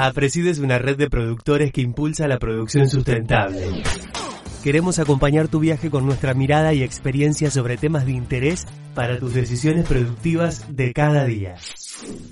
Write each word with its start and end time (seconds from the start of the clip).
APRESID 0.00 0.46
es 0.46 0.58
una 0.60 0.78
red 0.78 0.96
de 0.96 1.10
productores 1.10 1.72
que 1.72 1.80
impulsa 1.80 2.28
la 2.28 2.38
producción 2.38 2.88
sustentable. 2.88 3.82
Queremos 4.62 5.00
acompañar 5.00 5.48
tu 5.48 5.58
viaje 5.58 5.90
con 5.90 6.06
nuestra 6.06 6.34
mirada 6.34 6.72
y 6.72 6.84
experiencia 6.84 7.50
sobre 7.50 7.76
temas 7.76 8.06
de 8.06 8.12
interés 8.12 8.64
para 8.94 9.18
tus 9.18 9.34
decisiones 9.34 9.88
productivas 9.88 10.76
de 10.76 10.92
cada 10.92 11.24
día. 11.24 11.56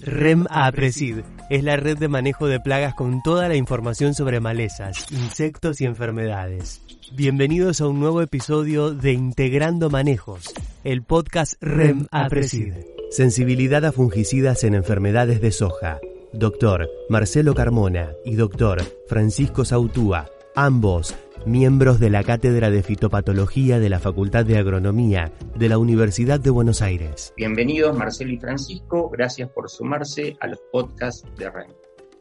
REM 0.03 0.47
APRESID 0.49 1.23
es 1.51 1.65
la 1.65 1.77
red 1.77 1.99
de 1.99 2.07
manejo 2.07 2.47
de 2.47 2.61
plagas 2.61 2.95
con 2.95 3.21
toda 3.25 3.49
la 3.49 3.57
información 3.57 4.15
sobre 4.15 4.39
malezas, 4.39 5.11
insectos 5.11 5.81
y 5.81 5.87
enfermedades. 5.87 6.83
Bienvenidos 7.17 7.81
a 7.81 7.89
un 7.89 7.99
nuevo 7.99 8.23
episodio 8.23 8.93
de 8.95 9.13
Integrando 9.13 9.91
Manejos, 9.91 10.55
el 10.85 11.03
podcast 11.03 11.55
REM 11.61 12.07
APRESID. 12.13 12.75
Sensibilidad 13.11 13.85
a 13.85 13.91
fungicidas 13.91 14.63
en 14.63 14.75
enfermedades 14.77 15.41
de 15.41 15.51
soja. 15.51 15.99
Doctor 16.39 16.91
Marcelo 17.09 17.55
Carmona 17.55 18.13
y 18.23 18.35
doctor 18.35 18.83
Francisco 19.07 19.65
Sautúa, 19.65 20.29
ambos 20.55 21.15
miembros 21.47 21.99
de 21.99 22.11
la 22.11 22.25
Cátedra 22.25 22.71
de 22.71 22.83
Fitopatología 22.83 23.79
de 23.79 23.89
la 23.89 24.01
Facultad 24.01 24.45
de 24.45 24.59
Agronomía 24.59 25.33
de 25.55 25.69
la 25.71 25.79
Universidad 25.79 26.39
de 26.39 26.51
Buenos 26.51 26.83
Aires. 26.83 27.33
Bienvenidos 27.39 27.97
Marcelo 27.97 28.33
y 28.33 28.39
Francisco, 28.39 29.09
gracias 29.09 29.49
por 29.49 29.71
sumarse 29.71 30.37
a 30.41 30.49
los 30.49 30.59
podcasts 30.71 31.27
de 31.39 31.49
REM. 31.49 31.71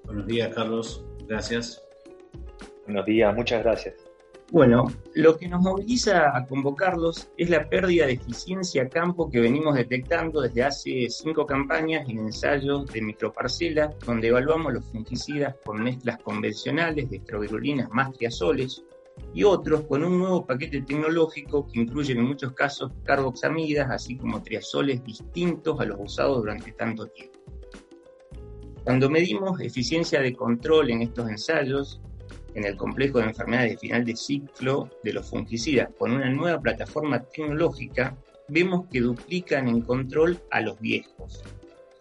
Buenos 0.06 0.28
días 0.28 0.56
Carlos, 0.56 1.04
gracias. 1.28 1.84
Buenos 2.86 3.06
días, 3.06 3.36
muchas 3.36 3.64
gracias. 3.64 4.05
Bueno, 4.52 4.86
lo 5.16 5.38
que 5.38 5.48
nos 5.48 5.62
moviliza 5.62 6.38
a 6.38 6.46
convocarlos 6.46 7.30
es 7.36 7.50
la 7.50 7.68
pérdida 7.68 8.06
de 8.06 8.14
eficiencia 8.14 8.88
campo 8.88 9.30
que 9.30 9.40
venimos 9.40 9.74
detectando 9.74 10.40
desde 10.40 10.64
hace 10.64 11.10
cinco 11.10 11.48
campañas 11.48 12.08
en 12.08 12.20
ensayos 12.20 12.86
de 12.86 13.02
microparcela, 13.02 13.96
donde 14.06 14.28
evaluamos 14.28 14.72
los 14.72 14.86
fungicidas 14.86 15.56
con 15.66 15.84
mezclas 15.84 16.22
convencionales 16.22 17.10
de 17.10 17.18
estrobirulinas 17.18 17.90
más 17.90 18.14
triazoles 18.14 18.84
y 19.34 19.44
otros 19.44 19.82
con 19.88 20.04
un 20.04 20.20
nuevo 20.20 20.46
paquete 20.46 20.82
tecnológico 20.82 21.66
que 21.68 21.80
incluye 21.80 22.14
en 22.14 22.24
muchos 22.24 22.54
casos 22.54 22.92
carboxamidas, 23.04 23.90
así 23.90 24.16
como 24.16 24.44
triazoles 24.44 25.04
distintos 25.04 25.80
a 25.80 25.86
los 25.86 25.98
usados 26.00 26.38
durante 26.38 26.72
tanto 26.74 27.08
tiempo. 27.08 27.40
Cuando 28.84 29.10
medimos 29.10 29.60
eficiencia 29.60 30.22
de 30.22 30.36
control 30.36 30.92
en 30.92 31.02
estos 31.02 31.28
ensayos, 31.28 32.00
en 32.56 32.66
el 32.66 32.78
complejo 32.78 33.20
de 33.20 33.26
enfermedades 33.26 33.72
de 33.72 33.78
final 33.78 34.06
de 34.06 34.16
ciclo 34.16 34.90
de 35.04 35.14
los 35.14 35.30
fungicidas 35.30 35.90
con 35.98 36.12
una 36.12 36.30
nueva 36.30 36.60
plataforma 36.60 37.22
tecnológica, 37.24 38.18
vemos 38.48 38.88
que 38.92 39.02
duplican 39.02 39.68
en 39.68 39.82
control 39.82 40.40
a 40.52 40.62
los 40.62 40.80
viejos, 40.80 41.44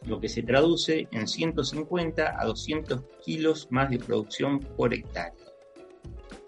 lo 0.07 0.21
que 0.21 0.29
se 0.29 0.43
traduce 0.43 1.09
en 1.11 1.27
150 1.27 2.41
a 2.41 2.45
200 2.45 3.03
kilos 3.25 3.69
más 3.71 3.91
de 3.91 3.99
producción 3.99 4.61
por 4.61 4.95
hectárea. 4.95 5.35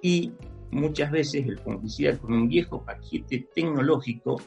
Y 0.00 0.32
muchas 0.70 1.10
veces 1.10 1.46
el 1.46 1.58
fungicida 1.58 2.16
con 2.16 2.32
un 2.32 2.48
viejo 2.48 2.84
paquete 2.84 3.48
tecnológico 3.54 4.40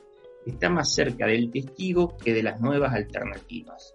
está 0.45 0.69
más 0.69 0.93
cerca 0.93 1.27
del 1.27 1.51
testigo 1.51 2.15
que 2.17 2.33
de 2.33 2.43
las 2.43 2.61
nuevas 2.61 2.93
alternativas 2.93 3.93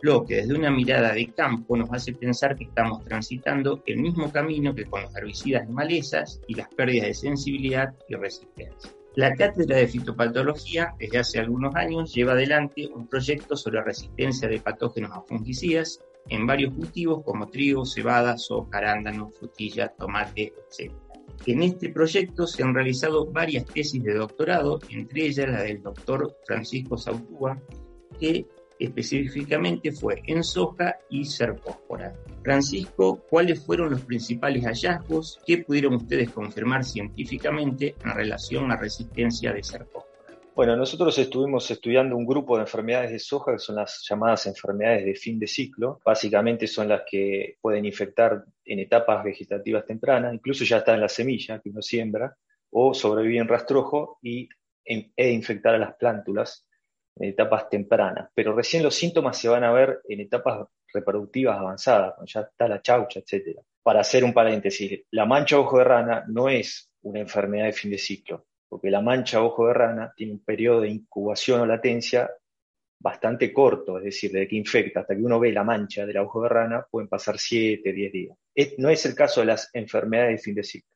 lo 0.00 0.24
que 0.24 0.36
desde 0.36 0.54
una 0.54 0.70
mirada 0.70 1.12
de 1.12 1.32
campo 1.32 1.76
nos 1.76 1.90
hace 1.92 2.12
pensar 2.12 2.56
que 2.56 2.64
estamos 2.64 3.04
transitando 3.04 3.82
el 3.86 3.98
mismo 3.98 4.30
camino 4.30 4.74
que 4.74 4.84
con 4.84 5.02
los 5.02 5.14
herbicidas 5.16 5.66
de 5.66 5.72
malezas 5.72 6.40
y 6.46 6.54
las 6.54 6.68
pérdidas 6.68 7.08
de 7.08 7.14
sensibilidad 7.14 7.94
y 8.08 8.14
resistencia. 8.14 8.92
La 9.14 9.34
Cátedra 9.34 9.78
de 9.78 9.88
Fitopatología, 9.88 10.94
desde 10.98 11.18
hace 11.18 11.40
algunos 11.40 11.74
años, 11.74 12.14
lleva 12.14 12.32
adelante 12.32 12.86
un 12.94 13.08
proyecto 13.08 13.56
sobre 13.56 13.82
resistencia 13.82 14.48
de 14.48 14.60
patógenos 14.60 15.10
a 15.10 15.22
fungicidas 15.22 16.00
en 16.28 16.46
varios 16.46 16.74
cultivos 16.74 17.24
como 17.24 17.48
trigo, 17.48 17.84
cebada, 17.84 18.36
soja, 18.36 18.78
arándano, 18.78 19.30
frutilla, 19.30 19.88
tomate, 19.88 20.52
etc. 20.70 20.92
En 21.46 21.62
este 21.62 21.88
proyecto 21.88 22.46
se 22.46 22.62
han 22.62 22.74
realizado 22.74 23.26
varias 23.26 23.64
tesis 23.64 24.02
de 24.02 24.14
doctorado, 24.14 24.78
entre 24.90 25.26
ellas 25.26 25.48
la 25.48 25.62
del 25.62 25.82
doctor 25.82 26.36
Francisco 26.46 26.96
Sautúa, 26.96 27.60
que 28.20 28.46
específicamente 28.78 29.92
fue 29.92 30.22
en 30.26 30.42
soja 30.44 30.96
y 31.10 31.24
cercóspora. 31.24 32.14
Francisco, 32.42 33.22
¿cuáles 33.28 33.64
fueron 33.64 33.90
los 33.90 34.02
principales 34.02 34.64
hallazgos 34.64 35.40
que 35.46 35.58
pudieron 35.58 35.94
ustedes 35.94 36.30
confirmar 36.30 36.84
científicamente 36.84 37.94
en 38.04 38.10
relación 38.10 38.70
a 38.70 38.76
resistencia 38.76 39.52
de 39.52 39.62
cercóspora? 39.62 40.08
Bueno, 40.58 40.74
nosotros 40.74 41.16
estuvimos 41.18 41.70
estudiando 41.70 42.16
un 42.16 42.26
grupo 42.26 42.56
de 42.56 42.62
enfermedades 42.62 43.12
de 43.12 43.20
soja 43.20 43.52
que 43.52 43.60
son 43.60 43.76
las 43.76 44.04
llamadas 44.08 44.44
enfermedades 44.46 45.04
de 45.04 45.14
fin 45.14 45.38
de 45.38 45.46
ciclo. 45.46 46.00
Básicamente 46.04 46.66
son 46.66 46.88
las 46.88 47.02
que 47.08 47.58
pueden 47.60 47.84
infectar 47.84 48.44
en 48.64 48.78
etapas 48.80 49.22
vegetativas 49.22 49.86
tempranas, 49.86 50.34
incluso 50.34 50.64
ya 50.64 50.78
está 50.78 50.94
en 50.94 51.02
la 51.02 51.08
semilla 51.08 51.60
que 51.60 51.70
uno 51.70 51.80
siembra, 51.80 52.36
o 52.70 52.92
sobrevivir 52.92 53.40
en 53.40 53.46
rastrojo 53.46 54.18
y, 54.20 54.48
e 54.84 55.30
infectar 55.30 55.76
a 55.76 55.78
las 55.78 55.94
plántulas 55.94 56.67
en 57.18 57.30
etapas 57.30 57.68
tempranas, 57.68 58.30
pero 58.34 58.54
recién 58.54 58.82
los 58.82 58.94
síntomas 58.94 59.36
se 59.36 59.48
van 59.48 59.64
a 59.64 59.72
ver 59.72 60.00
en 60.08 60.20
etapas 60.20 60.66
reproductivas 60.92 61.58
avanzadas, 61.58 62.14
cuando 62.14 62.30
ya 62.30 62.40
está 62.40 62.68
la 62.68 62.80
chaucha, 62.80 63.20
etc. 63.20 63.58
Para 63.82 64.00
hacer 64.00 64.24
un 64.24 64.32
paréntesis, 64.32 65.02
la 65.10 65.26
mancha 65.26 65.58
ojo 65.58 65.78
de 65.78 65.84
rana 65.84 66.24
no 66.28 66.48
es 66.48 66.90
una 67.02 67.20
enfermedad 67.20 67.66
de 67.66 67.72
fin 67.72 67.90
de 67.90 67.98
ciclo, 67.98 68.46
porque 68.68 68.90
la 68.90 69.00
mancha 69.00 69.42
ojo 69.42 69.66
de 69.66 69.74
rana 69.74 70.12
tiene 70.16 70.32
un 70.32 70.44
periodo 70.44 70.82
de 70.82 70.90
incubación 70.90 71.60
o 71.60 71.66
latencia 71.66 72.30
bastante 73.00 73.52
corto, 73.52 73.98
es 73.98 74.04
decir, 74.04 74.32
desde 74.32 74.48
que 74.48 74.56
infecta 74.56 75.00
hasta 75.00 75.14
que 75.14 75.22
uno 75.22 75.38
ve 75.38 75.52
la 75.52 75.64
mancha 75.64 76.04
del 76.04 76.18
ojo 76.18 76.42
de 76.42 76.48
rana 76.48 76.86
pueden 76.90 77.08
pasar 77.08 77.38
7, 77.38 77.92
10 77.92 78.12
días. 78.12 78.36
no 78.78 78.90
es 78.90 79.06
el 79.06 79.14
caso 79.14 79.40
de 79.40 79.46
las 79.46 79.70
enfermedades 79.72 80.38
de 80.38 80.42
fin 80.42 80.54
de 80.54 80.64
ciclo. 80.64 80.90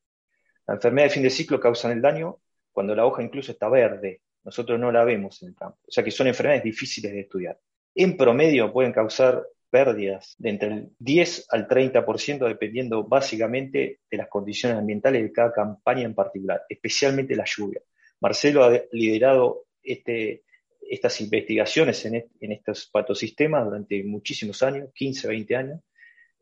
Las 0.67 0.77
enfermedades 0.77 1.13
de 1.13 1.15
fin 1.15 1.23
de 1.23 1.31
ciclo 1.31 1.61
causan 1.61 1.93
el 1.93 2.03
daño 2.03 2.39
cuando 2.73 2.95
la 2.95 3.05
hoja 3.05 3.23
incluso 3.23 3.53
está 3.53 3.69
verde, 3.69 4.23
nosotros 4.45 4.79
no 4.79 4.91
la 4.91 5.05
vemos 5.05 5.43
en 5.43 5.51
el 5.51 5.55
campo. 5.55 5.79
O 5.87 5.91
sea 5.91 6.03
que 6.03 6.11
son 6.11 6.27
enfermedades 6.27 6.65
difíciles 6.65 7.13
de 7.13 7.21
estudiar. 7.21 7.59
En 7.95 8.17
promedio 8.17 8.73
pueden 8.73 8.93
causar 8.93 9.45
pérdidas 9.71 10.35
de 10.39 10.51
entre 10.51 10.69
el 10.69 10.89
10 10.99 11.47
al 11.51 11.67
30% 11.67 12.47
dependiendo 12.47 13.05
básicamente 13.05 14.01
de 14.11 14.17
las 14.17 14.29
condiciones 14.29 14.79
ambientales 14.79 15.23
de 15.23 15.33
cada 15.33 15.53
campaña 15.53 16.03
en 16.03 16.15
particular, 16.15 16.63
especialmente 16.69 17.35
la 17.35 17.45
lluvia. 17.47 17.81
Marcelo 18.21 18.65
ha 18.65 18.83
liderado 18.93 19.65
este, 19.83 20.43
estas 20.81 21.21
investigaciones 21.23 22.05
en, 22.05 22.53
estos 22.53 22.89
patosistemas 22.93 23.65
durante 23.65 24.05
muchísimos 24.05 24.63
años, 24.63 24.91
15, 24.95 25.29
20 25.29 25.57
años. 25.57 25.81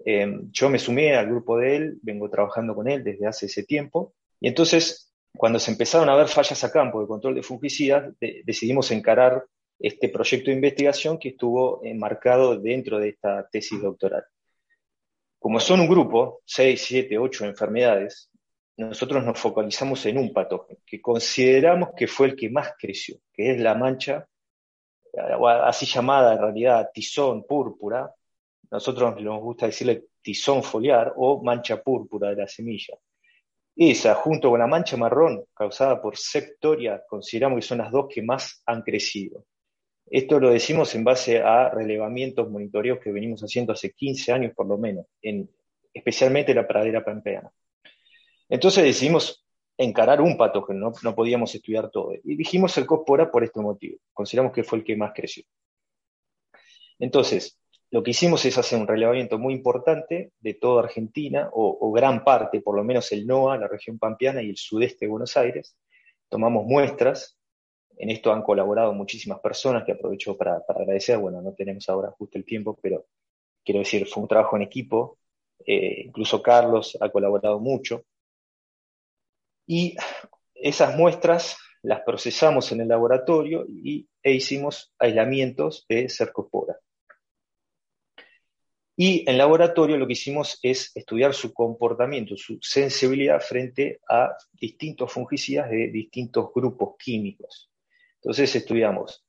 Eh, 0.04 0.40
yo 0.50 0.68
me 0.68 0.78
sumé 0.78 1.14
al 1.14 1.26
grupo 1.26 1.56
de 1.56 1.76
él, 1.76 1.98
vengo 2.02 2.28
trabajando 2.28 2.74
con 2.74 2.88
él 2.88 3.04
desde 3.04 3.26
hace 3.26 3.46
ese 3.46 3.62
tiempo, 3.62 4.14
y 4.40 4.48
entonces 4.48 5.09
cuando 5.36 5.58
se 5.58 5.70
empezaron 5.70 6.08
a 6.08 6.16
ver 6.16 6.28
fallas 6.28 6.62
a 6.64 6.72
campo 6.72 7.00
de 7.00 7.06
control 7.06 7.34
de 7.34 7.42
fungicidas, 7.42 8.12
decidimos 8.44 8.90
encarar 8.90 9.44
este 9.78 10.08
proyecto 10.08 10.50
de 10.50 10.56
investigación 10.56 11.18
que 11.18 11.30
estuvo 11.30 11.80
enmarcado 11.84 12.58
dentro 12.58 12.98
de 12.98 13.10
esta 13.10 13.48
tesis 13.48 13.80
doctoral. 13.80 14.24
Como 15.38 15.58
son 15.58 15.80
un 15.80 15.88
grupo, 15.88 16.42
6, 16.44 16.84
7, 16.86 17.18
8 17.18 17.46
enfermedades, 17.46 18.30
nosotros 18.76 19.24
nos 19.24 19.38
focalizamos 19.38 20.04
en 20.06 20.18
un 20.18 20.32
patógeno 20.32 20.80
que 20.86 21.00
consideramos 21.00 21.90
que 21.96 22.06
fue 22.06 22.28
el 22.28 22.36
que 22.36 22.50
más 22.50 22.74
creció, 22.78 23.16
que 23.32 23.52
es 23.52 23.60
la 23.60 23.74
mancha, 23.74 24.26
así 25.64 25.86
llamada 25.86 26.34
en 26.34 26.40
realidad 26.40 26.90
tizón 26.92 27.44
púrpura, 27.44 28.14
nosotros 28.70 29.20
nos 29.20 29.40
gusta 29.40 29.66
decirle 29.66 30.04
tizón 30.22 30.62
foliar 30.62 31.14
o 31.16 31.42
mancha 31.42 31.82
púrpura 31.82 32.30
de 32.30 32.36
la 32.36 32.46
semilla. 32.46 32.94
Esa, 33.76 34.14
junto 34.14 34.50
con 34.50 34.60
la 34.60 34.66
mancha 34.66 34.96
marrón 34.96 35.44
causada 35.54 36.02
por 36.02 36.16
Septoria, 36.16 37.02
consideramos 37.08 37.60
que 37.60 37.66
son 37.66 37.78
las 37.78 37.90
dos 37.90 38.06
que 38.12 38.22
más 38.22 38.62
han 38.66 38.82
crecido. 38.82 39.44
Esto 40.06 40.40
lo 40.40 40.50
decimos 40.50 40.94
en 40.94 41.04
base 41.04 41.38
a 41.38 41.70
relevamientos, 41.70 42.50
monitoreos 42.50 42.98
que 42.98 43.12
venimos 43.12 43.40
haciendo 43.42 43.72
hace 43.72 43.92
15 43.92 44.32
años 44.32 44.52
por 44.54 44.66
lo 44.66 44.76
menos, 44.76 45.06
en, 45.22 45.48
especialmente 45.94 46.52
la 46.52 46.66
pradera 46.66 47.04
pampeana. 47.04 47.50
Entonces 48.48 48.82
decidimos 48.82 49.46
encarar 49.78 50.20
un 50.20 50.36
patógeno, 50.36 50.92
no, 51.02 51.14
podíamos 51.14 51.54
estudiar 51.54 51.90
todo. 51.90 52.12
Y 52.24 52.34
dijimos 52.34 52.76
el 52.76 52.86
cospora 52.86 53.30
por 53.30 53.44
este 53.44 53.60
motivo. 53.60 53.98
Consideramos 54.12 54.52
que 54.52 54.64
fue 54.64 54.78
el 54.78 54.84
que 54.84 54.96
más 54.96 55.12
creció. 55.14 55.44
Entonces, 56.98 57.59
lo 57.90 58.02
que 58.02 58.12
hicimos 58.12 58.44
es 58.44 58.56
hacer 58.56 58.78
un 58.78 58.86
relevamiento 58.86 59.38
muy 59.38 59.52
importante 59.52 60.32
de 60.38 60.54
toda 60.54 60.84
Argentina, 60.84 61.50
o, 61.52 61.90
gran 61.90 62.22
parte, 62.22 62.60
por 62.60 62.76
lo 62.76 62.84
menos 62.84 63.10
el 63.10 63.26
NOA, 63.26 63.58
la 63.58 63.66
región 63.66 63.98
pampeana 63.98 64.42
y 64.42 64.50
el 64.50 64.56
sudeste 64.56 65.06
de 65.06 65.10
Buenos 65.10 65.36
Aires. 65.36 65.76
Tomamos 66.28 66.64
muestras, 66.66 67.36
en 67.96 68.10
esto 68.10 68.32
han 68.32 68.42
colaborado 68.42 68.92
muchísimas 68.92 69.40
personas 69.40 69.82
que 69.84 69.92
aprovecho 69.92 70.36
para, 70.36 70.62
agradecer, 70.68 71.18
bueno, 71.18 71.42
no 71.42 71.52
tenemos 71.52 71.88
ahora 71.88 72.12
justo 72.12 72.38
el 72.38 72.44
tiempo, 72.44 72.78
pero 72.80 73.06
quiero 73.64 73.80
decir, 73.80 74.06
fue 74.06 74.22
un 74.22 74.28
trabajo 74.28 74.56
en 74.56 74.62
equipo, 74.62 75.18
eh, 75.66 76.02
incluso 76.06 76.40
Carlos 76.40 76.96
ha 77.00 77.10
colaborado 77.10 77.58
mucho. 77.58 78.04
Y 79.66 79.96
esas 80.54 80.96
muestras 80.96 81.58
las 81.82 82.02
procesamos 82.02 82.70
en 82.70 82.82
el 82.82 82.88
laboratorio 82.88 83.66
y, 83.68 84.08
e 84.22 84.32
hicimos 84.32 84.94
aislamientos 84.98 85.86
de 85.88 86.08
cercospora. 86.08 86.78
Y 89.02 89.24
en 89.26 89.38
laboratorio 89.38 89.96
lo 89.96 90.06
que 90.06 90.12
hicimos 90.12 90.58
es 90.62 90.94
estudiar 90.94 91.32
su 91.32 91.54
comportamiento, 91.54 92.36
su 92.36 92.58
sensibilidad 92.60 93.40
frente 93.40 93.98
a 94.06 94.36
distintos 94.52 95.10
fungicidas 95.10 95.70
de 95.70 95.88
distintos 95.88 96.50
grupos 96.54 96.96
químicos. 96.98 97.70
Entonces 98.16 98.54
estudiamos, 98.54 99.24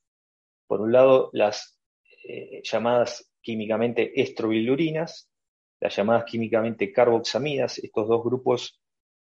por 0.68 0.82
un 0.82 0.92
lado, 0.92 1.30
las 1.32 1.80
eh, 2.28 2.62
llamadas 2.66 3.32
químicamente 3.40 4.20
estrobilurinas, 4.20 5.32
las 5.80 5.96
llamadas 5.96 6.26
químicamente 6.26 6.92
carboxamidas. 6.92 7.78
Estos 7.78 8.10
dos 8.10 8.22
grupos 8.26 8.78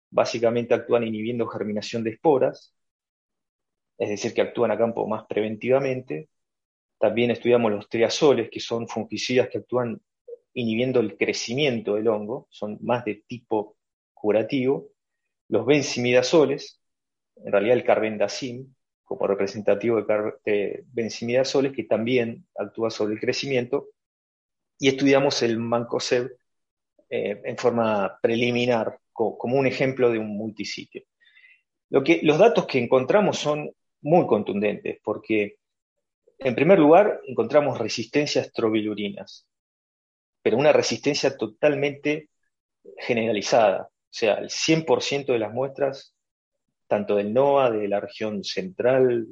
básicamente 0.09 0.73
actúan 0.73 1.07
inhibiendo 1.07 1.47
germinación 1.47 2.03
de 2.03 2.13
esporas, 2.13 2.75
es 3.99 4.09
decir, 4.09 4.33
que 4.33 4.41
actúan 4.41 4.71
a 4.71 4.79
campo 4.79 5.07
más 5.07 5.27
preventivamente. 5.29 6.31
También 6.99 7.33
estudiamos 7.33 7.71
los 7.71 7.87
triazoles, 7.91 8.49
que 8.51 8.61
son 8.61 8.89
fungicidas 8.89 9.51
que 9.51 9.59
actúan 9.59 10.01
inhibiendo 10.59 10.99
el 10.99 11.17
crecimiento 11.17 11.95
del 11.95 12.09
hongo, 12.09 12.49
son 12.51 12.79
más 12.83 13.05
de 13.05 13.23
tipo 13.29 13.77
curativo. 14.13 14.91
Los 15.49 15.65
benzimidazoles, 15.65 16.81
en 17.37 17.53
realidad 17.53 17.77
el 17.77 17.85
carbendazim, 17.85 18.75
como 19.05 19.29
representativo 19.29 20.03
de, 20.03 20.85
benzimidazoles, 20.93 21.73
que 21.73 21.85
también 21.85 22.45
actúa 22.57 22.91
sobre 22.91 23.15
el 23.15 23.21
crecimiento. 23.21 23.91
Y 24.81 24.89
estudiamos 24.89 25.43
el 25.43 25.59
mancoseb 25.59 26.37
eh, 27.09 27.41
en 27.45 27.57
forma 27.57 28.19
preliminar, 28.21 28.99
como 29.13 29.57
un 29.57 29.67
ejemplo 29.67 30.11
de 30.11 30.19
un 30.19 30.37
multisitio. 30.37 31.05
Lo 31.91 32.03
que, 32.03 32.19
los 32.23 32.37
datos 32.37 32.67
que 32.67 32.79
encontramos 32.81 33.39
son 33.39 33.71
muy 34.03 34.27
contundentes, 34.27 34.99
porque 35.05 35.57
en 36.39 36.55
primer 36.57 36.81
lugar 36.81 37.21
encontramos 37.27 37.79
resistencias 37.79 38.53
trobilurinas, 38.53 39.48
pero 40.43 40.57
una 40.57 40.73
resistencia 40.73 41.37
totalmente 41.37 42.29
generalizada. 42.99 43.89
O 43.91 44.11
sea, 44.11 44.35
el 44.35 44.49
100% 44.49 45.27
de 45.27 45.39
las 45.39 45.53
muestras, 45.53 46.15
tanto 46.87 47.17
del 47.17 47.33
NOA, 47.35 47.71
de 47.71 47.89
la 47.89 48.01
región 48.01 48.43
central, 48.45 49.29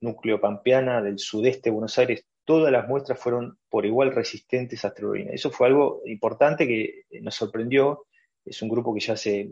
núcleo 0.00 0.40
pampeana, 0.40 1.02
del 1.02 1.18
sudeste 1.18 1.70
de 1.70 1.74
Buenos 1.74 1.98
Aires, 1.98 2.24
todas 2.44 2.72
las 2.72 2.88
muestras 2.88 3.18
fueron 3.18 3.58
por 3.68 3.84
igual 3.84 4.14
resistentes 4.14 4.84
a 4.84 4.94
trobilurina. 4.94 5.32
Eso 5.32 5.50
fue 5.50 5.66
algo 5.66 6.02
importante 6.06 6.66
que 6.66 7.04
nos 7.20 7.34
sorprendió. 7.34 8.06
Es 8.44 8.62
un 8.62 8.68
grupo 8.68 8.94
que 8.94 9.00
ya 9.00 9.14
hace 9.14 9.50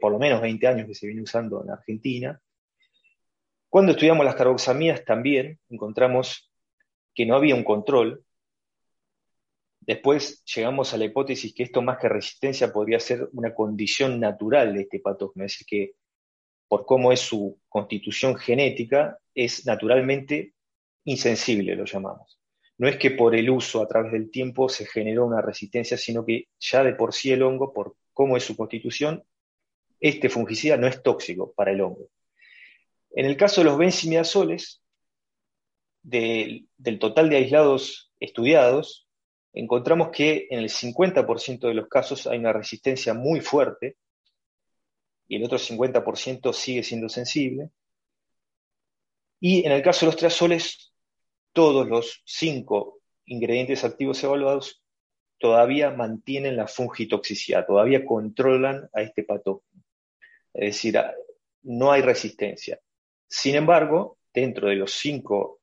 por 0.00 0.12
lo 0.12 0.18
menos 0.18 0.40
20 0.40 0.66
años 0.66 0.86
que 0.86 0.94
se 0.94 1.06
viene 1.06 1.22
usando 1.22 1.62
en 1.62 1.70
Argentina. 1.70 2.40
Cuando 3.68 3.92
estudiamos 3.92 4.24
las 4.24 4.34
carboxamidas 4.34 5.04
también 5.04 5.58
encontramos 5.68 6.50
que 7.14 7.26
no 7.26 7.36
había 7.36 7.54
un 7.54 7.64
control 7.64 8.24
Después 9.90 10.44
llegamos 10.44 10.94
a 10.94 10.98
la 10.98 11.06
hipótesis 11.06 11.52
que 11.52 11.64
esto 11.64 11.82
más 11.82 11.98
que 11.98 12.08
resistencia 12.08 12.72
podría 12.72 13.00
ser 13.00 13.28
una 13.32 13.52
condición 13.52 14.20
natural 14.20 14.72
de 14.72 14.82
este 14.82 15.00
patógeno, 15.00 15.44
es 15.44 15.50
decir, 15.50 15.66
que 15.66 15.94
por 16.68 16.86
cómo 16.86 17.10
es 17.10 17.18
su 17.18 17.58
constitución 17.68 18.36
genética, 18.36 19.18
es 19.34 19.66
naturalmente 19.66 20.54
insensible, 21.02 21.74
lo 21.74 21.86
llamamos. 21.86 22.38
No 22.78 22.86
es 22.86 22.98
que 22.98 23.10
por 23.10 23.34
el 23.34 23.50
uso 23.50 23.82
a 23.82 23.88
través 23.88 24.12
del 24.12 24.30
tiempo 24.30 24.68
se 24.68 24.86
generó 24.86 25.26
una 25.26 25.42
resistencia, 25.42 25.96
sino 25.96 26.24
que 26.24 26.44
ya 26.60 26.84
de 26.84 26.94
por 26.94 27.12
sí 27.12 27.32
el 27.32 27.42
hongo, 27.42 27.72
por 27.72 27.96
cómo 28.12 28.36
es 28.36 28.44
su 28.44 28.56
constitución, 28.56 29.24
este 29.98 30.28
fungicida 30.28 30.76
no 30.76 30.86
es 30.86 31.02
tóxico 31.02 31.52
para 31.52 31.72
el 31.72 31.80
hongo. 31.80 32.06
En 33.10 33.26
el 33.26 33.36
caso 33.36 33.60
de 33.60 33.64
los 33.64 33.76
benzimidazoles, 33.76 34.84
del 36.02 36.68
total 37.00 37.28
de 37.28 37.38
aislados 37.38 38.12
estudiados, 38.20 39.08
encontramos 39.52 40.10
que 40.10 40.46
en 40.50 40.60
el 40.60 40.68
50% 40.68 41.68
de 41.68 41.74
los 41.74 41.88
casos 41.88 42.26
hay 42.26 42.38
una 42.38 42.52
resistencia 42.52 43.14
muy 43.14 43.40
fuerte 43.40 43.96
y 45.28 45.36
el 45.36 45.44
otro 45.44 45.58
50% 45.58 46.52
sigue 46.52 46.82
siendo 46.82 47.08
sensible. 47.08 47.70
Y 49.40 49.64
en 49.64 49.72
el 49.72 49.82
caso 49.82 50.00
de 50.00 50.06
los 50.06 50.16
triazoles, 50.16 50.92
todos 51.52 51.88
los 51.88 52.22
cinco 52.24 53.00
ingredientes 53.26 53.84
activos 53.84 54.22
evaluados 54.22 54.82
todavía 55.38 55.90
mantienen 55.90 56.56
la 56.56 56.66
fungitoxicidad, 56.66 57.66
todavía 57.66 58.04
controlan 58.04 58.88
a 58.92 59.02
este 59.02 59.22
patógeno. 59.24 59.82
Es 60.52 60.74
decir, 60.74 61.00
no 61.62 61.92
hay 61.92 62.02
resistencia. 62.02 62.80
Sin 63.28 63.54
embargo, 63.54 64.18
dentro 64.34 64.68
de 64.68 64.76
los 64.76 64.92
cinco 64.92 65.60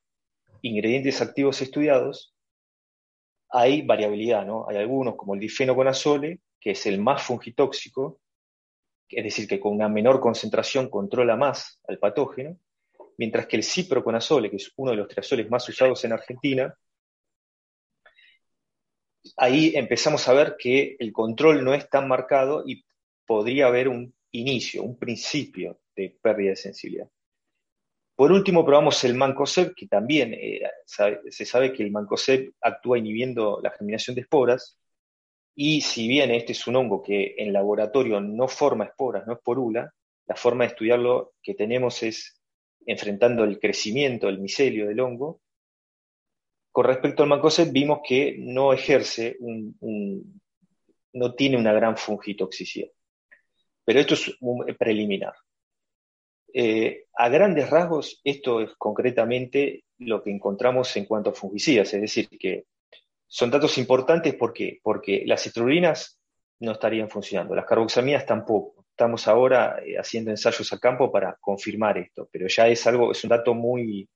ingredientes 0.62 1.22
activos 1.22 1.62
estudiados, 1.62 2.34
hay 3.50 3.82
variabilidad, 3.82 4.46
¿no? 4.46 4.68
Hay 4.68 4.78
algunos, 4.78 5.16
como 5.16 5.34
el 5.34 5.40
difenoconazole, 5.40 6.42
que 6.60 6.72
es 6.72 6.86
el 6.86 7.00
más 7.00 7.24
fungitóxico, 7.24 8.20
es 9.10 9.24
decir, 9.24 9.48
que 9.48 9.60
con 9.60 9.74
una 9.74 9.88
menor 9.88 10.20
concentración 10.20 10.90
controla 10.90 11.36
más 11.36 11.80
al 11.88 11.98
patógeno, 11.98 12.60
mientras 13.18 13.48
que 13.48 13.56
el 13.56 13.64
ciproconazole, 13.64 14.50
que 14.50 14.58
es 14.58 14.72
uno 14.76 14.92
de 14.92 14.98
los 14.98 15.08
triazoles 15.08 15.50
más 15.50 15.68
usados 15.70 16.04
en 16.04 16.14
Argentina, 16.14 16.78
ahí 19.38 19.74
empezamos 19.76 20.28
a 20.28 20.34
ver 20.34 20.56
que 20.58 20.96
el 21.00 21.12
control 21.12 21.64
no 21.64 21.74
es 21.74 21.90
tan 21.90 22.08
marcado 22.08 22.64
y 22.66 22.86
podría 23.26 23.68
haber 23.68 23.88
un 23.88 24.14
inicio, 24.32 24.84
un 24.84 24.98
principio 24.98 25.80
de 25.96 26.18
pérdida 26.22 26.52
de 26.52 26.56
sensibilidad. 26.56 27.10
Por 28.18 28.32
último, 28.32 28.66
probamos 28.66 29.04
el 29.04 29.14
mancozeb, 29.14 29.76
que 29.76 29.86
también 29.86 30.34
eh, 30.34 30.60
se 31.30 31.46
sabe 31.46 31.72
que 31.72 31.84
el 31.84 31.92
mancozeb 31.92 32.52
actúa 32.60 32.98
inhibiendo 32.98 33.60
la 33.62 33.70
germinación 33.70 34.16
de 34.16 34.22
esporas, 34.22 34.80
y 35.54 35.82
si 35.82 36.08
bien 36.08 36.32
este 36.32 36.54
es 36.54 36.66
un 36.66 36.78
hongo 36.78 37.04
que 37.04 37.36
en 37.38 37.54
laboratorio 37.54 38.20
no 38.20 38.48
forma 38.48 38.86
esporas, 38.86 39.28
no 39.28 39.34
es 39.34 39.40
porula, 39.44 39.94
la 40.26 40.36
forma 40.36 40.64
de 40.64 40.70
estudiarlo 40.70 41.36
que 41.44 41.54
tenemos 41.54 42.02
es 42.02 42.42
enfrentando 42.88 43.44
el 43.44 43.60
crecimiento, 43.60 44.30
el 44.30 44.40
micelio 44.40 44.88
del 44.88 45.00
hongo. 45.00 45.42
Con 46.72 46.86
respecto 46.86 47.22
al 47.22 47.30
mancozeb, 47.30 47.72
vimos 47.72 48.00
que 48.04 48.36
no 48.40 48.74
ejerce 48.74 49.38
un, 49.42 50.42
no 51.14 51.36
tiene 51.36 51.58
una 51.58 51.74
gran 51.74 51.96
fungitoxicidad. 51.98 52.90
Pero 53.86 54.00
esto 54.00 54.16
es 54.16 54.36
preliminar. 54.76 55.36
Eh, 56.54 57.06
a 57.16 57.30
grandes 57.30 57.70
rasgos, 57.70 58.22
esto 58.24 58.62
es 58.62 58.72
concretamente 58.78 59.84
lo 60.00 60.24
que 60.24 60.32
encontramos 60.32 60.96
en 60.98 61.06
cuanto 61.06 61.32
a 61.32 61.34
fungicidas, 61.34 61.94
es 61.94 62.02
decir, 62.02 62.30
que 62.30 62.66
son 63.28 63.52
datos 63.52 63.78
importantes 63.78 64.36
porque 64.36 65.24
las 65.26 65.44
citrullinas 65.44 66.20
no 66.60 66.72
estarían 66.72 67.10
funcionando, 67.10 67.56
las 67.56 67.66
carboxamidas 67.66 68.26
tampoco. 68.26 68.86
Estamos 68.90 69.28
ahora 69.28 69.80
eh, 69.86 69.96
haciendo 69.98 70.32
ensayos 70.32 70.72
a 70.74 70.80
campo 70.80 71.12
para 71.12 71.38
confirmar 71.40 71.98
esto, 71.98 72.28
pero 72.32 72.48
ya 72.48 72.68
es 72.68 72.86
algo, 72.88 73.12
es 73.12 73.24
un 73.24 73.30
dato 73.30 73.54
muy 73.54 74.10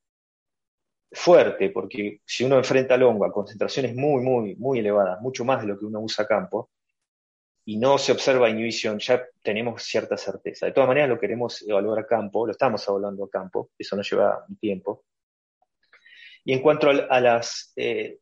fuerte, 1.12 1.70
porque 1.70 2.22
si 2.26 2.44
uno 2.44 2.58
enfrenta 2.58 2.96
al 2.96 3.04
hongo 3.04 3.26
a 3.26 3.32
concentraciones 3.32 3.96
muy, 3.96 4.24
muy, 4.24 4.56
muy 4.56 4.80
elevadas, 4.80 5.22
mucho 5.22 5.46
más 5.46 5.62
de 5.62 5.68
lo 5.68 5.78
que 5.78 5.86
uno 5.86 6.00
usa 6.00 6.24
a 6.24 6.28
campo, 6.28 6.70
y 7.72 7.78
no 7.78 7.98
se 7.98 8.12
observa 8.12 8.50
inhibición, 8.50 9.00
ya 9.00 9.26
tenemos 9.42 9.84
cierta 9.84 10.18
certeza. 10.18 10.66
De 10.66 10.74
todas 10.74 10.90
maneras, 10.90 11.08
lo 11.08 11.18
queremos 11.18 11.62
evaluar 11.62 12.00
a 12.00 12.06
campo, 12.06 12.46
lo 12.46 12.52
estamos 12.52 12.86
evaluando 12.86 13.24
a 13.24 13.30
campo, 13.30 13.72
eso 13.78 13.96
nos 13.96 14.12
lleva 14.12 14.44
un 14.50 14.58
tiempo. 14.58 15.06
Y 16.44 16.52
en 16.52 16.62
cuanto 16.62 16.92
eh, 16.92 18.20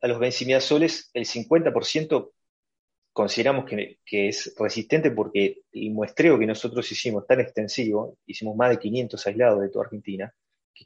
a 0.00 0.06
los 0.06 0.18
benzimidazoles, 0.20 1.10
el 1.12 1.24
50% 1.24 2.30
consideramos 3.12 3.64
que, 3.64 3.98
que, 4.06 4.28
es 4.28 4.54
resistente 4.56 5.10
porque 5.10 5.62
el 5.72 5.90
muestreo 5.90 6.38
que 6.38 6.46
nosotros 6.46 6.88
hicimos 6.92 7.26
tan 7.26 7.40
extensivo, 7.40 8.18
hicimos 8.26 8.54
más 8.54 8.70
de 8.70 8.78
500 8.78 9.26
aislados 9.26 9.60
de 9.60 9.70
toda 9.70 9.86
Argentina, 9.86 10.32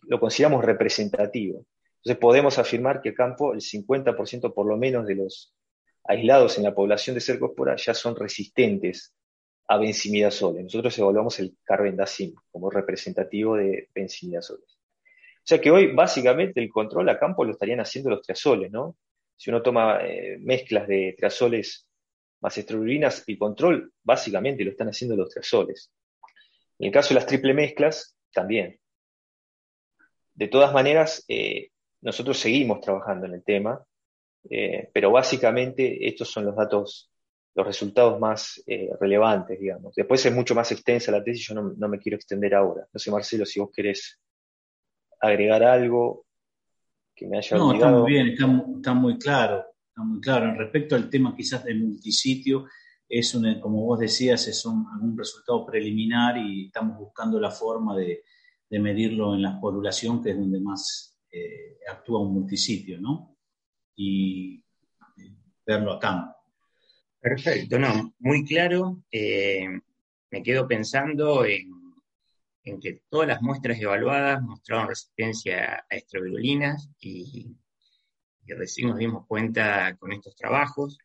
lo 0.05 0.19
consideramos 0.19 0.65
representativo. 0.65 1.67
Entonces 1.97 2.19
podemos 2.19 2.59
afirmar 2.59 3.03
que 3.03 3.11
a 3.11 3.15
campo 3.15 3.53
el 3.53 3.61
50% 3.61 4.55
por 4.55 4.67
lo 4.67 4.79
menos 4.79 5.07
de 5.07 5.15
los 5.15 5.53
aislados 6.09 6.57
en 6.57 6.65
la 6.65 6.75
población 6.75 7.15
de 7.15 7.21
cercospora 7.21 7.77
ya 7.77 7.93
son 7.95 8.17
resistentes 8.17 9.15
a 9.69 9.77
benzimidazoles. 9.77 10.65
Nosotros 10.65 10.99
evaluamos 10.99 11.38
el 11.38 11.57
carbendazim 11.62 12.35
como 12.50 12.71
representativo 12.71 13.57
de 13.57 13.91
benzimidazoles. 13.95 14.65
O 14.71 15.49
sea 15.49 15.61
que 15.61 15.71
hoy 15.71 15.95
básicamente 15.95 16.61
el 16.61 16.71
control 16.71 17.09
a 17.11 17.19
campo 17.19 17.45
lo 17.45 17.53
estarían 17.53 17.81
haciendo 17.81 18.11
los 18.11 18.23
triazoles, 18.23 18.71
¿no? 18.71 18.97
Si 19.37 19.50
uno 19.50 19.62
toma 19.62 19.99
eh, 20.03 20.38
mezclas 20.41 20.88
de 20.88 21.15
triazoles 21.17 21.87
más 22.41 22.57
estrulinas, 22.57 23.23
el 23.27 23.38
control 23.38 23.93
básicamente 24.03 24.65
lo 24.65 24.71
están 24.71 24.88
haciendo 24.88 25.15
los 25.15 25.29
triazoles. 25.29 25.93
En 26.79 26.87
el 26.87 26.93
caso 26.93 27.11
de 27.11 27.17
las 27.17 27.27
triple 27.27 27.53
mezclas, 27.53 28.17
también. 28.33 28.81
De 30.35 30.49
todas 30.49 30.73
maneras, 30.73 31.25
eh, 31.29 31.71
nosotros 32.00 32.38
seguimos 32.38 32.81
trabajando 32.81 33.27
en 33.27 33.35
el 33.35 33.45
tema 33.45 33.85
eh, 34.50 34.90
pero 34.92 35.11
básicamente 35.11 36.07
estos 36.07 36.30
son 36.30 36.47
los 36.47 36.57
datos, 36.57 37.11
los 37.54 37.66
resultados 37.66 38.18
más 38.21 38.62
eh, 38.66 38.90
relevantes, 39.00 39.59
digamos. 39.59 39.95
Después 39.95 40.25
es 40.25 40.35
mucho 40.35 40.54
más 40.54 40.71
extensa 40.73 41.12
la 41.12 41.23
tesis, 41.23 41.49
yo 41.49 41.54
no, 41.54 41.88
me 41.88 41.99
quiero 41.99 42.16
extender 42.16 42.54
ahora. 42.54 42.87
No 42.92 42.99
sé, 42.99 43.11
Marcelo, 43.11 43.45
si 43.45 43.61
vos 43.61 43.71
querés 43.75 44.21
agregar 45.21 45.62
algo 45.64 46.26
que 47.14 47.26
me 47.26 47.38
haya 47.38 47.57
No, 47.57 47.73
está 47.73 47.90
muy 47.90 48.12
bien, 48.12 48.28
está, 48.28 48.95
muy 48.95 49.18
claro, 49.18 49.64
muy 49.97 50.21
claro. 50.21 50.54
Respecto 50.54 50.95
al 50.95 51.11
tema 51.11 51.35
quizás 51.37 51.64
del 51.64 51.80
multisitio, 51.80 52.66
es 53.09 53.35
un, 53.35 53.61
como 53.61 53.85
vos 53.85 53.99
decías, 53.99 54.47
es 54.49 54.64
un, 54.64 55.16
resultado 55.16 55.66
preliminar 55.66 56.38
y 56.38 56.66
estamos 56.66 56.99
buscando 56.99 57.40
la 57.40 57.50
forma 57.50 57.97
de, 57.97 58.23
medirlo 58.71 59.35
en 59.35 59.42
la 59.42 59.59
población, 59.59 60.23
que 60.23 60.30
es 60.30 60.37
donde 60.38 60.61
más 60.61 61.18
eh, 61.30 61.78
actúa 61.90 62.21
un 62.21 62.35
multisitio, 62.35 63.00
¿no? 63.00 63.38
Y 64.00 64.62
eh, 65.17 65.35
verlo 65.67 65.95
acá. 65.95 66.37
Perfecto, 67.21 67.78
no, 67.78 68.14
muy 68.21 68.45
claro. 68.45 69.02
Eh, 69.11 69.67
me 70.31 70.43
quedo 70.43 70.69
pensando 70.69 71.45
en, 71.45 71.76
que 72.81 73.02
todas 73.09 73.26
las 73.26 73.43
muestras 73.43 73.81
evaluadas 73.81 74.43
mostraron 74.43 74.88
resistencia 74.88 75.87
a 75.90 75.97
estrobirulinas 75.97 76.90
y, 77.00 77.57
y 78.45 78.52
recién 78.52 78.88
nos 78.88 78.99
dimos 78.99 79.26
cuenta 79.26 79.97
con 79.97 80.12
estos 80.12 80.37
trabajos. 80.37 80.99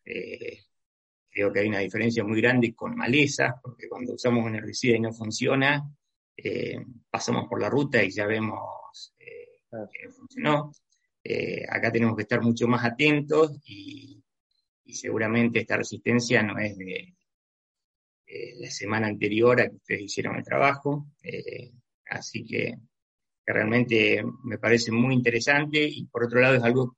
Creo 1.33 1.51
que 1.51 1.61
hay 1.61 1.67
una 1.67 1.79
diferencia 1.79 2.23
muy 2.23 2.39
grande 2.39 2.75
con 2.75 2.95
malezas, 2.95 3.55
porque 3.63 3.89
cuando 3.89 4.13
usamos 4.13 4.45
un 4.45 4.55
herbicida 4.55 4.97
y 4.97 4.99
no 4.99 5.11
funciona, 5.11 5.83
eh, 6.37 6.77
pasamos 7.09 7.47
por 7.47 7.59
la 7.59 7.69
ruta 7.69 8.03
y 8.03 8.11
ya 8.11 8.27
vemos 8.27 9.15
eh, 9.17 9.61
que 9.91 10.09
funcionó. 10.09 10.71
Eh, 11.23 11.65
acá 11.69 11.91
tenemos 11.91 12.15
que 12.15 12.23
estar 12.23 12.41
mucho 12.41 12.67
más 12.67 12.83
atentos 12.85 13.59
y, 13.65 14.19
seguramente 14.85 15.59
esta 15.59 15.77
resistencia 15.77 16.43
no 16.43 16.59
es 16.59 16.77
de 16.77 17.15
la 18.59 18.69
semana 18.69 19.07
anterior 19.07 19.59
a 19.59 19.67
que 19.67 19.75
ustedes 19.75 20.01
hicieron 20.03 20.35
el 20.35 20.43
trabajo. 20.43 21.07
así 22.05 22.45
que, 22.45 22.75
que 23.45 23.53
realmente 23.53 24.23
me 24.43 24.59
parece 24.59 24.91
muy 24.91 25.15
interesante 25.15 25.83
y 25.83 26.05
por 26.05 26.25
otro 26.25 26.39
lado 26.39 26.55
es 26.55 26.63
algo 26.63 26.97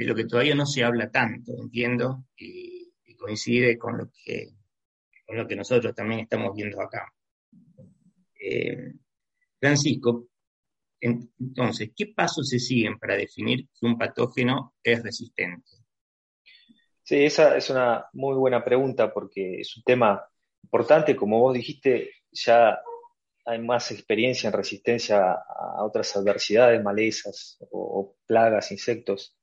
de 0.00 0.06
lo 0.06 0.14
que 0.14 0.24
todavía 0.24 0.54
no 0.54 0.64
se 0.64 0.82
habla 0.82 1.10
tanto, 1.10 1.52
entiendo. 1.60 2.24
Y, 2.36 2.78
coincide 3.18 3.76
con 3.76 3.98
lo 3.98 4.10
que, 4.10 4.48
con 5.26 5.36
lo 5.36 5.46
que 5.46 5.54
nosotros 5.54 5.94
también 5.94 6.20
estamos 6.20 6.56
viendo 6.56 6.80
acá. 6.80 7.12
Eh, 8.40 8.94
Francisco, 9.58 10.29
entonces, 11.00 11.90
¿qué 11.96 12.06
pasos 12.08 12.48
se 12.48 12.58
siguen 12.58 12.98
para 12.98 13.16
definir 13.16 13.68
que 13.68 13.86
un 13.86 13.96
patógeno 13.96 14.74
es 14.82 15.02
resistente? 15.02 15.68
Sí, 17.02 17.24
esa 17.24 17.56
es 17.56 17.70
una 17.70 18.06
muy 18.12 18.36
buena 18.36 18.64
pregunta 18.64 19.12
porque 19.12 19.60
es 19.60 19.76
un 19.76 19.82
tema 19.82 20.24
importante. 20.62 21.16
Como 21.16 21.40
vos 21.40 21.54
dijiste, 21.54 22.10
ya 22.30 22.78
hay 23.44 23.58
más 23.58 23.90
experiencia 23.90 24.48
en 24.48 24.52
resistencia 24.52 25.32
a 25.32 25.82
otras 25.82 26.14
adversidades, 26.16 26.82
malezas 26.82 27.58
o 27.70 28.14
plagas, 28.26 28.70
insectos. 28.70 29.36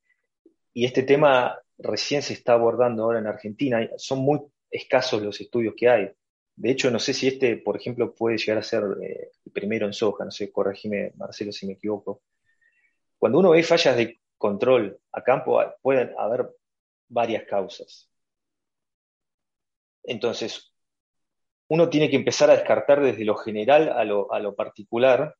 Y 0.73 0.85
este 0.85 1.03
tema 1.03 1.59
recién 1.77 2.21
se 2.21 2.33
está 2.33 2.53
abordando 2.53 3.03
ahora 3.03 3.19
en 3.19 3.27
Argentina. 3.27 3.89
Son 3.97 4.19
muy 4.19 4.39
escasos 4.69 5.21
los 5.21 5.41
estudios 5.41 5.73
que 5.75 5.89
hay. 5.89 6.11
De 6.57 6.71
hecho, 6.71 6.89
no 6.91 6.99
sé 6.99 7.13
si 7.13 7.27
este, 7.27 7.57
por 7.57 7.77
ejemplo, 7.77 8.15
puede 8.15 8.37
llegar 8.37 8.57
a 8.57 8.63
ser 8.63 8.83
eh, 9.03 9.31
el 9.45 9.51
primero 9.51 9.85
en 9.85 9.93
soja, 9.93 10.25
no 10.25 10.31
sé, 10.31 10.51
corregime, 10.51 11.13
Marcelo, 11.15 11.51
si 11.51 11.67
me 11.67 11.73
equivoco. 11.73 12.23
Cuando 13.19 13.39
uno 13.39 13.51
ve 13.51 13.63
fallas 13.63 13.95
de 13.95 14.19
control 14.37 14.99
a 15.11 15.23
campo, 15.23 15.61
pueden 15.81 16.13
haber 16.17 16.49
varias 17.09 17.43
causas. 17.45 18.09
Entonces, 20.03 20.73
uno 21.67 21.89
tiene 21.89 22.09
que 22.09 22.15
empezar 22.15 22.49
a 22.49 22.55
descartar 22.55 23.01
desde 23.03 23.25
lo 23.25 23.35
general 23.35 23.89
a 23.89 24.03
lo, 24.05 24.55
particular, 24.55 25.35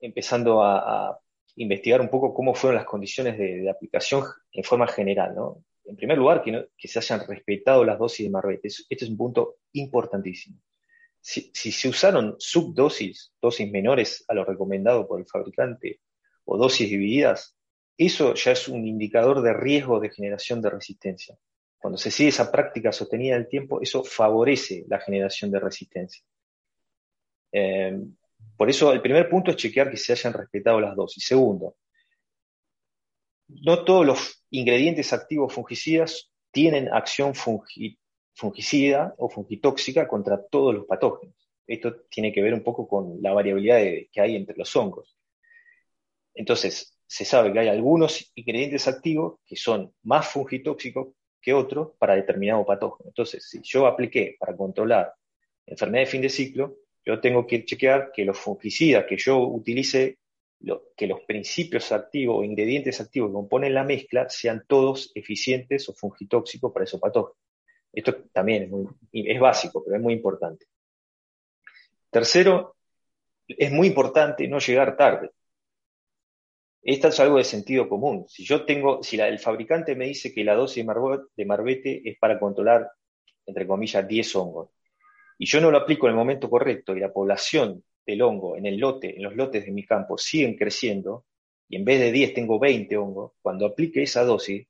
empezando 0.00 0.62
a, 0.62 1.18
investigar 1.56 2.00
un 2.00 2.08
poco 2.08 2.32
cómo 2.34 2.54
fueron 2.54 2.76
las 2.76 2.86
condiciones 2.86 3.36
de, 3.36 3.62
de 3.62 3.70
aplicación 3.70 4.24
en 4.52 4.64
forma 4.64 4.86
general. 4.86 5.34
¿no? 5.34 5.64
En 5.84 5.96
primer 5.96 6.18
lugar, 6.18 6.42
que, 6.42 6.88
se 6.88 6.98
hayan 6.98 7.26
respetado 7.26 7.84
las 7.84 7.98
dosis 7.98 8.26
de 8.26 8.30
marbete. 8.30 8.68
Este 8.68 9.04
es 9.04 9.08
un 9.10 9.16
punto 9.16 9.56
importantísimo. 9.72 10.58
Si, 11.20 11.50
se 11.52 11.88
usaron 11.88 12.36
subdosis, 12.38 13.32
dosis 13.40 13.70
menores 13.70 14.24
a 14.28 14.34
lo 14.34 14.44
recomendado 14.44 15.06
por 15.06 15.20
el 15.20 15.26
fabricante, 15.26 16.00
o 16.44 16.56
dosis 16.56 16.90
divididas, 16.90 17.56
eso 17.96 18.34
ya 18.34 18.52
es 18.52 18.68
un 18.68 18.86
indicador 18.86 19.42
de 19.42 19.52
riesgo 19.52 20.00
de 20.00 20.10
generación 20.10 20.60
de 20.60 20.70
resistencia. 20.70 21.36
Cuando 21.78 21.98
se 21.98 22.10
sigue 22.10 22.30
esa 22.30 22.50
práctica 22.50 22.92
sostenida 22.92 23.34
en 23.34 23.42
el 23.42 23.48
tiempo, 23.48 23.80
eso 23.80 24.02
favorece 24.02 24.84
la 24.88 25.00
generación 25.00 25.50
de 25.50 25.60
resistencia. 25.60 26.24
Eh, 27.52 27.98
por 28.56 28.70
eso 28.70 28.92
el 28.92 29.02
primer 29.02 29.28
punto 29.28 29.50
es 29.50 29.56
chequear 29.56 29.90
que 29.90 29.96
se 29.96 30.12
hayan 30.12 30.32
respetado 30.32 30.80
las 30.80 30.96
dosis. 30.96 31.24
Segundo, 31.24 31.76
no 33.48 33.84
todos 33.84 34.06
los 34.06 34.44
ingredientes 34.50 35.12
activos 35.12 35.52
fungicidas 35.52 36.30
tienen 36.50 36.92
acción 36.92 37.34
fungicida 38.34 39.14
o 39.18 39.28
fungitóxica 39.28 40.06
contra 40.06 40.44
todos 40.46 40.74
los 40.74 40.86
patógenos. 40.86 41.36
Esto 41.66 42.02
tiene 42.10 42.32
que 42.32 42.42
ver 42.42 42.54
un 42.54 42.62
poco 42.62 42.86
con 42.86 43.22
la 43.22 43.32
variabilidad 43.32 43.78
que 44.10 44.20
hay 44.20 44.36
entre 44.36 44.56
los 44.56 44.74
hongos. 44.76 45.16
Entonces, 46.34 46.98
se 47.06 47.24
sabe 47.24 47.52
que 47.52 47.58
hay 47.58 47.68
algunos 47.68 48.32
ingredientes 48.34 48.88
activos 48.88 49.38
que 49.46 49.56
son 49.56 49.94
más 50.02 50.28
fungitóxicos 50.28 51.08
que 51.40 51.52
otros 51.52 51.90
para 51.98 52.14
determinado 52.14 52.64
patógeno. 52.64 53.08
Entonces, 53.08 53.46
si 53.48 53.60
yo 53.62 53.86
apliqué 53.86 54.36
para 54.38 54.56
controlar 54.56 55.12
enfermedad 55.66 56.04
de 56.04 56.10
fin 56.10 56.22
de 56.22 56.28
ciclo, 56.30 56.76
yo 57.04 57.20
tengo 57.20 57.46
que 57.46 57.64
chequear 57.64 58.12
que 58.12 58.24
los 58.24 58.38
fungicidas 58.38 59.04
que 59.06 59.16
yo 59.16 59.38
utilice 59.38 60.18
que 60.96 61.06
los 61.06 61.20
principios 61.22 61.90
activos 61.92 62.38
o 62.38 62.44
ingredientes 62.44 63.00
activos 63.00 63.30
que 63.30 63.34
componen 63.34 63.74
la 63.74 63.84
mezcla 63.84 64.28
sean 64.28 64.64
todos 64.66 65.10
eficientes 65.14 65.88
o 65.88 65.94
fungitóxicos 65.94 66.72
para 66.72 66.84
esos 66.84 67.00
patógenos. 67.00 67.38
Esto 67.92 68.24
también 68.32 68.70
es, 69.12 69.40
básico, 69.40 69.84
pero 69.84 69.96
es 69.96 70.02
muy 70.02 70.14
importante. 70.14 70.66
Tercero, 72.10 72.76
es 73.46 73.70
muy 73.70 73.88
importante 73.88 74.48
no 74.48 74.58
llegar 74.58 74.96
tarde. 74.96 75.30
Esto 76.82 77.08
es 77.08 77.20
algo 77.20 77.36
de 77.36 77.44
sentido 77.44 77.88
común. 77.88 78.24
Si 78.28 78.44
yo 78.44 78.64
tengo, 78.64 79.02
si 79.02 79.20
el 79.20 79.38
fabricante 79.38 79.94
me 79.94 80.06
dice 80.06 80.32
que 80.32 80.44
la 80.44 80.54
dosis 80.54 80.84
de 81.36 81.44
marbete 81.44 82.08
es 82.08 82.18
para 82.18 82.38
controlar, 82.38 82.90
entre 83.46 83.66
comillas, 83.66 84.06
10 84.06 84.36
hongos, 84.36 84.70
y 85.38 85.46
yo 85.46 85.60
no 85.60 85.70
lo 85.70 85.78
aplico 85.78 86.06
en 86.06 86.12
el 86.12 86.16
momento 86.16 86.48
correcto 86.48 86.96
y 86.96 87.00
la 87.00 87.12
población 87.12 87.84
del 88.06 88.22
hongo 88.22 88.56
en 88.56 88.66
el 88.66 88.78
lote, 88.78 89.16
en 89.16 89.22
los 89.22 89.34
lotes 89.36 89.64
de 89.64 89.72
mi 89.72 89.84
campo 89.84 90.18
siguen 90.18 90.56
creciendo, 90.56 91.26
y 91.68 91.76
en 91.76 91.84
vez 91.84 92.00
de 92.00 92.12
10 92.12 92.34
tengo 92.34 92.58
20 92.58 92.96
hongos, 92.96 93.32
cuando 93.40 93.66
aplique 93.66 94.02
esa 94.02 94.24
dosis, 94.24 94.66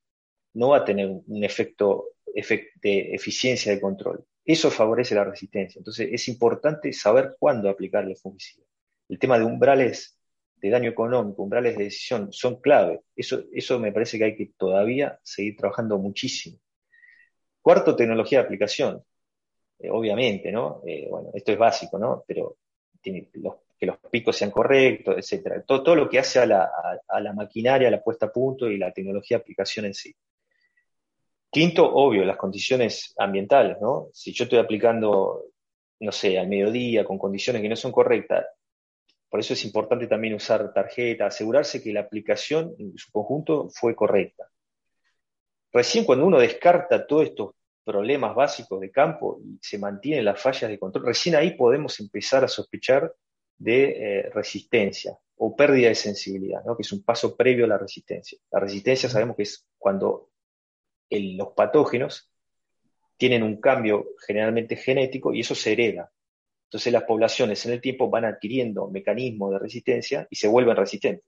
no 0.55 0.69
va 0.71 0.79
a 0.79 0.85
tener 0.85 1.09
un 1.09 1.45
efecto, 1.45 2.11
de 2.35 3.15
eficiencia 3.15 3.73
de 3.73 3.81
control. 3.81 4.25
Eso 4.45 4.71
favorece 4.71 5.15
la 5.15 5.25
resistencia. 5.25 5.79
Entonces 5.79 6.09
es 6.13 6.29
importante 6.29 6.93
saber 6.93 7.37
cuándo 7.39 7.69
aplicar 7.69 8.05
el 8.05 8.17
fungicida. 8.17 8.65
El 9.09 9.19
tema 9.19 9.39
de 9.39 9.45
umbrales 9.45 10.19
de 10.57 10.71
daño 10.71 10.91
económico, 10.91 11.43
umbrales 11.43 11.77
de 11.77 11.85
decisión, 11.85 12.33
son 12.33 12.61
clave. 12.61 13.01
Eso, 13.17 13.45
eso 13.53 13.79
me 13.81 13.93
parece 13.93 14.17
que 14.19 14.25
hay 14.25 14.37
que 14.37 14.53
todavía 14.57 15.19
seguir 15.23 15.57
trabajando 15.57 15.99
muchísimo. 15.99 16.59
Cuarto, 17.61 17.97
tecnología 17.97 18.39
de 18.39 18.45
aplicación. 18.45 19.03
Eh, 19.79 19.91
obviamente, 19.91 20.53
¿no? 20.53 20.83
Eh, 20.87 21.09
bueno, 21.11 21.31
esto 21.35 21.53
es 21.53 21.59
básico, 21.59 21.99
¿no? 21.99 22.25
Pero 22.27 22.59
que 23.03 23.87
los 23.87 23.99
picos 24.11 24.37
sean 24.37 24.51
correctos, 24.51 25.17
etcétera. 25.17 25.63
Todo, 25.63 25.97
lo 25.97 26.09
que 26.09 26.19
hace 26.19 26.39
a 26.39 26.47
la, 26.47 27.33
maquinaria, 27.35 27.89
a 27.89 27.91
la 27.91 28.03
puesta 28.03 28.27
a 28.27 28.33
punto 28.33 28.71
y 28.71 28.79
la 28.79 28.93
tecnología 28.93 29.39
de 29.39 29.43
aplicación 29.43 29.87
en 29.87 29.95
sí. 29.95 30.15
Quinto, 31.51 31.93
obvio, 31.93 32.25
las 32.25 32.37
condiciones 32.37 33.13
ambientales, 33.19 33.79
¿no? 33.81 34.09
Si 34.13 34.33
yo 34.33 34.45
estoy 34.45 34.59
aplicando, 34.59 35.47
no 36.01 36.13
sé, 36.13 36.39
al 36.39 36.49
mediodía 36.49 37.05
con 37.05 37.19
condiciones 37.19 37.61
que 37.61 37.69
no 37.69 37.77
son 37.77 37.93
correctas, 37.93 38.47
por 39.29 39.41
eso 39.41 39.55
es 39.55 39.65
importante 39.65 40.07
también 40.07 40.35
usar 40.35 40.73
tarjeta, 40.73 41.27
asegurarse 41.27 41.83
que 41.83 41.93
la 41.93 42.01
aplicación 42.01 42.75
en 42.79 42.97
su 42.97 43.11
conjunto 43.11 43.69
fue 43.71 43.95
correcta. 43.95 44.49
Recién 45.73 46.05
cuando 46.05 46.27
uno 46.27 46.39
descarta 46.39 47.07
todos 47.07 47.25
estos 47.25 47.55
problemas 47.85 48.35
básicos 48.35 48.81
de 48.81 48.91
campo 48.91 49.41
y 49.45 49.59
se 49.61 49.79
mantienen 49.79 50.25
las 50.25 50.41
fallas 50.41 50.71
de 50.71 50.79
control, 50.79 51.07
recién 51.07 51.35
ahí 51.35 51.53
podemos 51.57 51.99
empezar 52.01 52.45
a 52.45 52.49
sospechar 52.49 53.15
de 53.59 53.85
eh, 53.85 54.31
resistencia 54.31 55.19
o 55.37 55.57
pérdida 55.57 55.89
de 55.89 55.95
sensibilidad, 55.95 56.63
que 56.63 56.83
es 56.83 56.93
un 56.93 57.03
paso 57.03 57.37
previo 57.37 57.65
a 57.65 57.69
la 57.69 57.79
resistencia. 57.79 58.39
La 58.51 58.61
resistencia 58.61 59.09
sabemos 59.09 59.37
que 59.37 59.43
es 59.43 59.67
cuando 59.79 60.31
los 61.11 61.49
patógenos 61.55 62.31
tienen 63.17 63.43
un 63.43 63.61
cambio 63.61 64.07
generalmente 64.27 64.77
genético 64.77 65.33
y 65.33 65.41
eso 65.41 65.55
se 65.55 65.73
hereda. 65.73 66.11
Entonces 66.65 66.93
las 66.93 67.05
poblaciones 67.05 67.65
en 67.67 67.73
el 67.73 67.81
tiempo 67.81 68.09
van 68.09 68.25
adquiriendo 68.25 68.89
mecanismos 68.89 69.53
de 69.53 69.59
resistencia 69.59 70.27
y 70.31 70.37
se 70.37 70.49
vuelven 70.49 70.77
resistentes. 70.77 71.27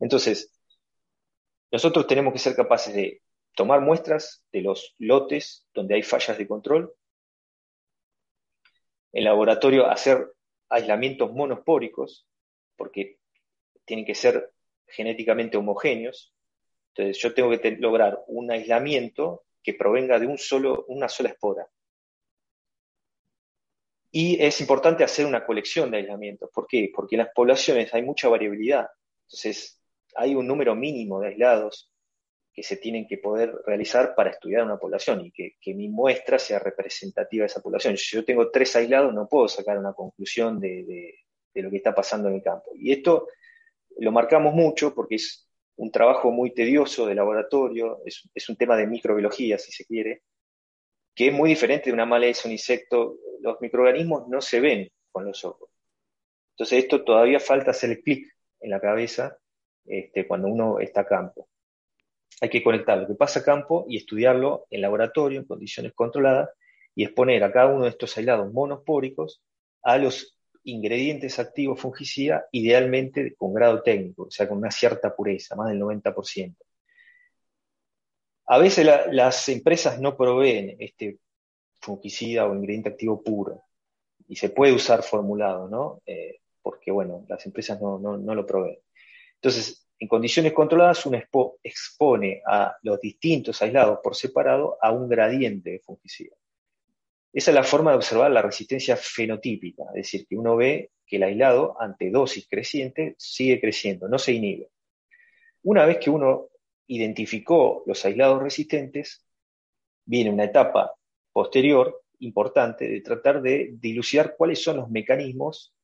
Entonces, 0.00 0.50
nosotros 1.70 2.06
tenemos 2.06 2.32
que 2.32 2.38
ser 2.38 2.56
capaces 2.56 2.94
de 2.94 3.22
tomar 3.54 3.80
muestras 3.80 4.44
de 4.52 4.62
los 4.62 4.94
lotes 4.98 5.66
donde 5.74 5.94
hay 5.94 6.02
fallas 6.02 6.36
de 6.38 6.46
control. 6.46 6.94
En 9.12 9.24
laboratorio 9.24 9.86
hacer 9.86 10.32
aislamientos 10.68 11.32
monospóricos, 11.32 12.26
porque 12.76 13.18
tienen 13.84 14.04
que 14.04 14.14
ser 14.14 14.52
genéticamente 14.86 15.56
homogéneos. 15.56 16.34
Entonces 16.88 17.22
yo 17.22 17.34
tengo 17.34 17.50
que 17.50 17.70
lograr 17.72 18.22
un 18.26 18.50
aislamiento 18.50 19.44
que 19.62 19.74
provenga 19.74 20.18
de 20.18 20.26
un 20.26 20.38
solo, 20.38 20.84
una 20.88 21.08
sola 21.08 21.30
espora. 21.30 21.68
Y 24.10 24.40
es 24.40 24.60
importante 24.60 25.02
hacer 25.02 25.26
una 25.26 25.44
colección 25.44 25.90
de 25.90 25.98
aislamientos. 25.98 26.50
¿Por 26.52 26.66
qué? 26.68 26.90
Porque 26.94 27.16
en 27.16 27.22
las 27.22 27.32
poblaciones 27.34 27.92
hay 27.94 28.02
mucha 28.02 28.28
variabilidad. 28.28 28.86
Entonces, 29.26 29.80
hay 30.14 30.36
un 30.36 30.46
número 30.46 30.76
mínimo 30.76 31.20
de 31.20 31.28
aislados 31.28 31.90
que 32.54 32.62
se 32.62 32.76
tienen 32.76 33.06
que 33.06 33.18
poder 33.18 33.52
realizar 33.66 34.14
para 34.14 34.30
estudiar 34.30 34.64
una 34.64 34.78
población 34.78 35.26
y 35.26 35.32
que, 35.32 35.74
mi 35.74 35.88
muestra 35.88 36.38
sea 36.38 36.60
representativa 36.60 37.42
de 37.42 37.46
esa 37.46 37.60
población. 37.60 37.96
Si 37.96 38.16
yo 38.16 38.24
tengo 38.24 38.50
tres 38.50 38.76
aislados, 38.76 39.12
no 39.12 39.28
puedo 39.28 39.48
sacar 39.48 39.76
una 39.76 39.92
conclusión 39.92 40.60
de, 40.60 41.14
lo 41.54 41.70
que 41.70 41.76
está 41.76 41.94
pasando 41.94 42.28
en 42.28 42.36
el 42.36 42.42
campo. 42.42 42.70
Y 42.76 42.92
esto 42.92 43.28
lo 43.98 44.12
marcamos 44.12 44.54
mucho 44.54 44.94
porque 44.94 45.16
es 45.16 45.48
un 45.76 45.90
trabajo 45.90 46.30
muy 46.30 46.54
tedioso 46.54 47.06
de 47.06 47.16
laboratorio, 47.16 48.00
es, 48.06 48.28
es 48.32 48.48
un 48.48 48.56
tema 48.56 48.76
de 48.76 48.86
microbiología, 48.86 49.58
si 49.58 49.72
se 49.72 49.84
quiere, 49.84 50.22
que 51.12 51.28
es 51.28 51.32
muy 51.32 51.50
diferente 51.50 51.90
de 51.90 51.94
una 51.94 52.06
maleza, 52.06 52.46
un 52.46 52.52
insecto. 52.52 53.18
Los 53.40 53.60
microorganismos 53.60 54.28
no 54.28 54.40
se 54.40 54.60
ven 54.60 54.88
con 55.10 55.24
los 55.24 55.44
ojos. 55.44 55.70
Entonces 56.52 56.84
esto 56.84 57.02
todavía 57.02 57.40
falta 57.40 57.72
hacer 57.72 57.90
el 57.90 58.02
clic 58.02 58.32
en 58.60 58.70
la 58.70 58.80
cabeza 58.80 59.36
este, 59.86 60.26
cuando 60.26 60.46
uno 60.46 60.78
está 60.78 61.00
a 61.00 61.06
campo. 61.06 61.48
Hay 62.40 62.48
que 62.48 62.62
conectar 62.62 62.98
lo 62.98 63.06
que 63.06 63.14
pasa 63.14 63.40
a 63.40 63.44
campo 63.44 63.86
y 63.88 63.96
estudiarlo 63.96 64.66
en 64.70 64.80
laboratorio, 64.82 65.40
en 65.40 65.46
condiciones 65.46 65.92
controladas, 65.94 66.50
y 66.94 67.04
exponer 67.04 67.42
a 67.42 67.52
cada 67.52 67.72
uno 67.72 67.84
de 67.84 67.90
estos 67.90 68.16
aislados 68.16 68.52
monospóricos 68.52 69.42
a 69.82 69.98
los 69.98 70.38
ingredientes 70.64 71.38
activos 71.38 71.80
fungicidas, 71.80 72.44
idealmente 72.52 73.34
con 73.36 73.52
grado 73.52 73.82
técnico, 73.82 74.24
o 74.24 74.30
sea, 74.30 74.48
con 74.48 74.58
una 74.58 74.70
cierta 74.70 75.14
pureza, 75.14 75.56
más 75.56 75.68
del 75.68 75.80
90%. 75.80 76.56
A 78.46 78.58
veces 78.58 78.86
las 79.10 79.48
empresas 79.48 80.00
no 80.00 80.16
proveen 80.16 80.76
este 80.78 81.18
fungicida 81.80 82.46
o 82.46 82.54
ingrediente 82.54 82.90
activo 82.90 83.22
puro 83.22 83.64
y 84.26 84.36
se 84.36 84.48
puede 84.50 84.72
usar 84.72 85.02
formulado, 85.02 85.68
¿no? 85.68 86.02
Eh, 86.06 86.40
porque, 86.62 86.90
bueno, 86.90 87.24
las 87.28 87.44
empresas 87.44 87.80
no, 87.80 87.98
lo 87.98 88.46
proveen. 88.46 88.78
Entonces, 89.34 89.83
en 89.98 90.08
condiciones 90.08 90.52
controladas, 90.52 91.06
uno 91.06 91.22
expone 91.62 92.42
a 92.46 92.76
los 92.82 93.00
distintos 93.00 93.62
aislados 93.62 94.00
por 94.02 94.16
separado 94.16 94.76
a 94.80 94.90
un 94.90 95.08
gradiente 95.08 95.70
de 95.70 95.78
fungicida. 95.80 96.34
Esa 97.32 97.50
es 97.50 97.54
la 97.54 97.64
forma 97.64 97.90
de 97.90 97.96
observar 97.96 98.30
la 98.30 98.42
resistencia 98.42 98.96
fenotípica, 98.96 99.84
es 99.88 100.02
decir, 100.04 100.26
que 100.26 100.36
uno 100.36 100.56
ve 100.56 100.92
que 101.06 101.16
el 101.16 101.24
aislado 101.24 101.80
ante 101.80 102.10
dosis 102.10 102.46
creciente 102.48 103.14
sigue 103.18 103.60
creciendo, 103.60 104.08
no 104.08 104.18
se 104.18 104.32
inhibe. 104.32 104.70
Una 105.62 105.84
vez 105.84 105.98
que 105.98 106.10
uno 106.10 106.48
identificó 106.86 107.82
los 107.86 108.04
aislados 108.04 108.42
resistentes, 108.42 109.24
viene 110.04 110.30
una 110.30 110.44
etapa 110.44 110.94
posterior 111.32 112.02
importante 112.20 112.88
de 112.88 113.00
tratar 113.00 113.42
de 113.42 113.70
dilucidar 113.74 114.36
cuáles 114.36 114.62
son 114.62 114.76
los 114.76 114.90
mecanismos 114.90 115.74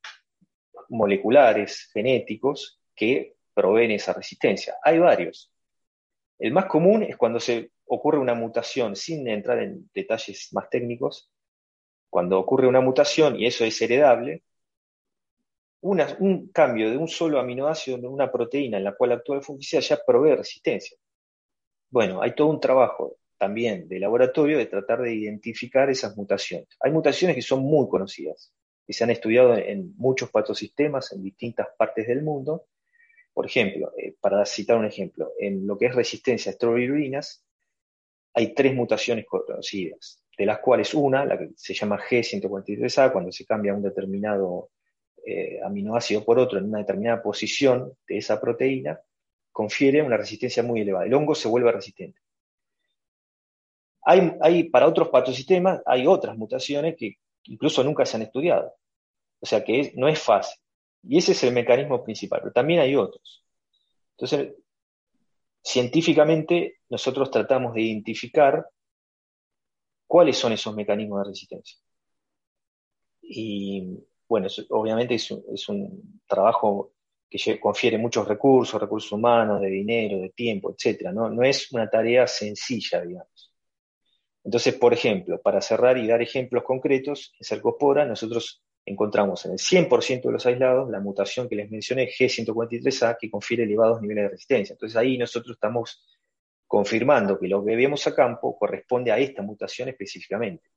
moleculares, 0.88 1.88
genéticos, 1.92 2.80
que 2.94 3.36
proveen 3.60 3.90
esa 3.90 4.14
resistencia. 4.14 4.76
Hay 4.82 4.98
varios. 4.98 5.52
El 6.38 6.52
más 6.52 6.64
común 6.64 7.02
es 7.02 7.16
cuando 7.18 7.38
se 7.38 7.72
ocurre 7.84 8.18
una 8.18 8.32
mutación, 8.32 8.96
sin 8.96 9.28
entrar 9.28 9.58
en 9.62 9.90
detalles 9.92 10.48
más 10.52 10.70
técnicos, 10.70 11.30
cuando 12.08 12.38
ocurre 12.38 12.66
una 12.66 12.80
mutación 12.80 13.36
y 13.38 13.46
eso 13.46 13.64
es 13.64 13.80
heredable, 13.82 14.42
un 15.82 16.50
cambio 16.52 16.90
de 16.90 16.96
un 16.96 17.08
solo 17.08 17.38
aminoácido 17.38 17.98
de 17.98 18.08
una 18.08 18.32
proteína 18.32 18.78
en 18.78 18.84
la 18.84 18.94
cual 18.94 19.12
actúa 19.12 19.36
el 19.36 19.42
fungicida 19.42 19.80
ya 19.80 19.98
provee 20.06 20.36
resistencia. 20.36 20.96
Bueno, 21.90 22.22
hay 22.22 22.34
todo 22.34 22.48
un 22.48 22.60
trabajo 22.60 23.16
también 23.36 23.88
de 23.88 23.98
laboratorio 23.98 24.56
de 24.56 24.66
tratar 24.66 25.02
de 25.02 25.14
identificar 25.14 25.90
esas 25.90 26.16
mutaciones. 26.16 26.68
Hay 26.80 26.92
mutaciones 26.92 27.36
que 27.36 27.42
son 27.42 27.60
muy 27.60 27.88
conocidas, 27.88 28.52
y 28.86 28.92
se 28.92 29.04
han 29.04 29.10
estudiado 29.10 29.56
en 29.56 29.94
muchos 29.96 30.30
patosistemas 30.30 31.12
en 31.12 31.22
distintas 31.22 31.68
partes 31.78 32.08
del 32.08 32.22
mundo. 32.22 32.64
Por 33.32 33.46
ejemplo, 33.46 33.92
eh, 33.96 34.14
para 34.20 34.44
citar 34.44 34.76
un 34.76 34.86
ejemplo, 34.86 35.32
en 35.38 35.66
lo 35.66 35.78
que 35.78 35.86
es 35.86 35.94
resistencia 35.94 36.50
a 36.50 36.52
estrovirurinas, 36.52 37.44
hay 38.34 38.54
tres 38.54 38.74
mutaciones 38.74 39.26
conocidas, 39.26 40.22
de 40.36 40.46
las 40.46 40.58
cuales 40.60 40.94
una, 40.94 41.24
la 41.24 41.38
que 41.38 41.50
se 41.56 41.74
llama 41.74 41.98
G143A, 41.98 43.12
cuando 43.12 43.32
se 43.32 43.44
cambia 43.44 43.74
un 43.74 43.82
determinado 43.82 44.70
eh, 45.26 45.60
aminoácido 45.62 46.24
por 46.24 46.38
otro 46.38 46.58
en 46.58 46.66
una 46.66 46.78
determinada 46.78 47.22
posición 47.22 47.92
de 48.08 48.18
esa 48.18 48.40
proteína, 48.40 49.00
confiere 49.52 50.02
una 50.02 50.16
resistencia 50.16 50.62
muy 50.62 50.80
elevada. 50.80 51.06
El 51.06 51.14
hongo 51.14 51.34
se 51.34 51.48
vuelve 51.48 51.72
resistente. 51.72 52.20
Hay, 54.02 54.64
para 54.70 54.86
otros 54.86 55.08
patosistemas 55.08 55.82
hay 55.84 56.06
otras 56.06 56.36
mutaciones 56.36 56.96
que 56.96 57.16
incluso 57.44 57.84
nunca 57.84 58.06
se 58.06 58.16
han 58.16 58.22
estudiado. 58.22 58.74
O 59.40 59.46
sea 59.46 59.62
que 59.62 59.92
no 59.94 60.08
es 60.08 60.18
fácil. 60.18 60.58
Y 61.02 61.18
ese 61.18 61.32
es 61.32 61.42
el 61.44 61.52
mecanismo 61.52 62.02
principal, 62.04 62.40
pero 62.40 62.52
también 62.52 62.80
hay 62.80 62.94
otros. 62.96 63.44
Entonces, 64.16 64.54
científicamente 65.62 66.80
nosotros 66.88 67.30
tratamos 67.30 67.74
de 67.74 67.82
identificar 67.82 68.66
cuáles 70.06 70.36
son 70.36 70.52
esos 70.52 70.74
mecanismos 70.74 71.20
de 71.20 71.30
resistencia. 71.30 71.78
Y 73.22 73.98
bueno, 74.28 74.48
obviamente 74.70 75.14
es 75.14 75.68
un, 75.68 76.20
trabajo 76.26 76.92
que 77.28 77.60
confiere 77.60 77.96
muchos 77.96 78.26
recursos, 78.26 78.80
recursos 78.80 79.12
humanos, 79.12 79.60
de 79.60 79.68
dinero, 79.68 80.18
de 80.18 80.30
tiempo, 80.30 80.74
etc. 80.76 81.12
¿no? 81.12 81.42
es 81.44 81.70
una 81.72 81.88
tarea 81.88 82.26
sencilla, 82.26 83.02
digamos. 83.02 83.52
Entonces, 84.42 84.74
por 84.74 84.92
ejemplo, 84.92 85.40
para 85.40 85.60
cerrar 85.60 85.98
y 85.98 86.08
dar 86.08 86.22
ejemplos 86.22 86.64
concretos, 86.64 87.32
en 87.38 87.44
Cercospora 87.44 88.04
nosotros 88.04 88.62
encontramos 88.84 89.44
en 89.46 89.52
el 89.52 89.58
100% 89.58 90.22
de 90.22 90.32
los 90.32 90.46
aislados 90.46 90.90
la 90.90 91.00
mutación 91.00 91.48
que 91.48 91.56
les 91.56 91.70
mencioné, 91.70 92.08
G143A, 92.08 93.16
que 93.20 93.30
confiere 93.30 93.64
elevados 93.64 94.00
niveles 94.00 94.24
de 94.24 94.28
resistencia. 94.30 94.72
Entonces 94.72 94.96
ahí 94.96 95.18
nosotros 95.18 95.54
estamos 95.54 96.04
confirmando 96.66 97.38
que 97.38 97.48
lo 97.48 97.64
que 97.64 97.76
vemos 97.76 98.06
a 98.06 98.14
campo 98.14 98.56
corresponde 98.58 99.10
a 99.10 99.18
esta 99.18 99.42
mutación 99.42 99.88
específicamente. 99.88 100.70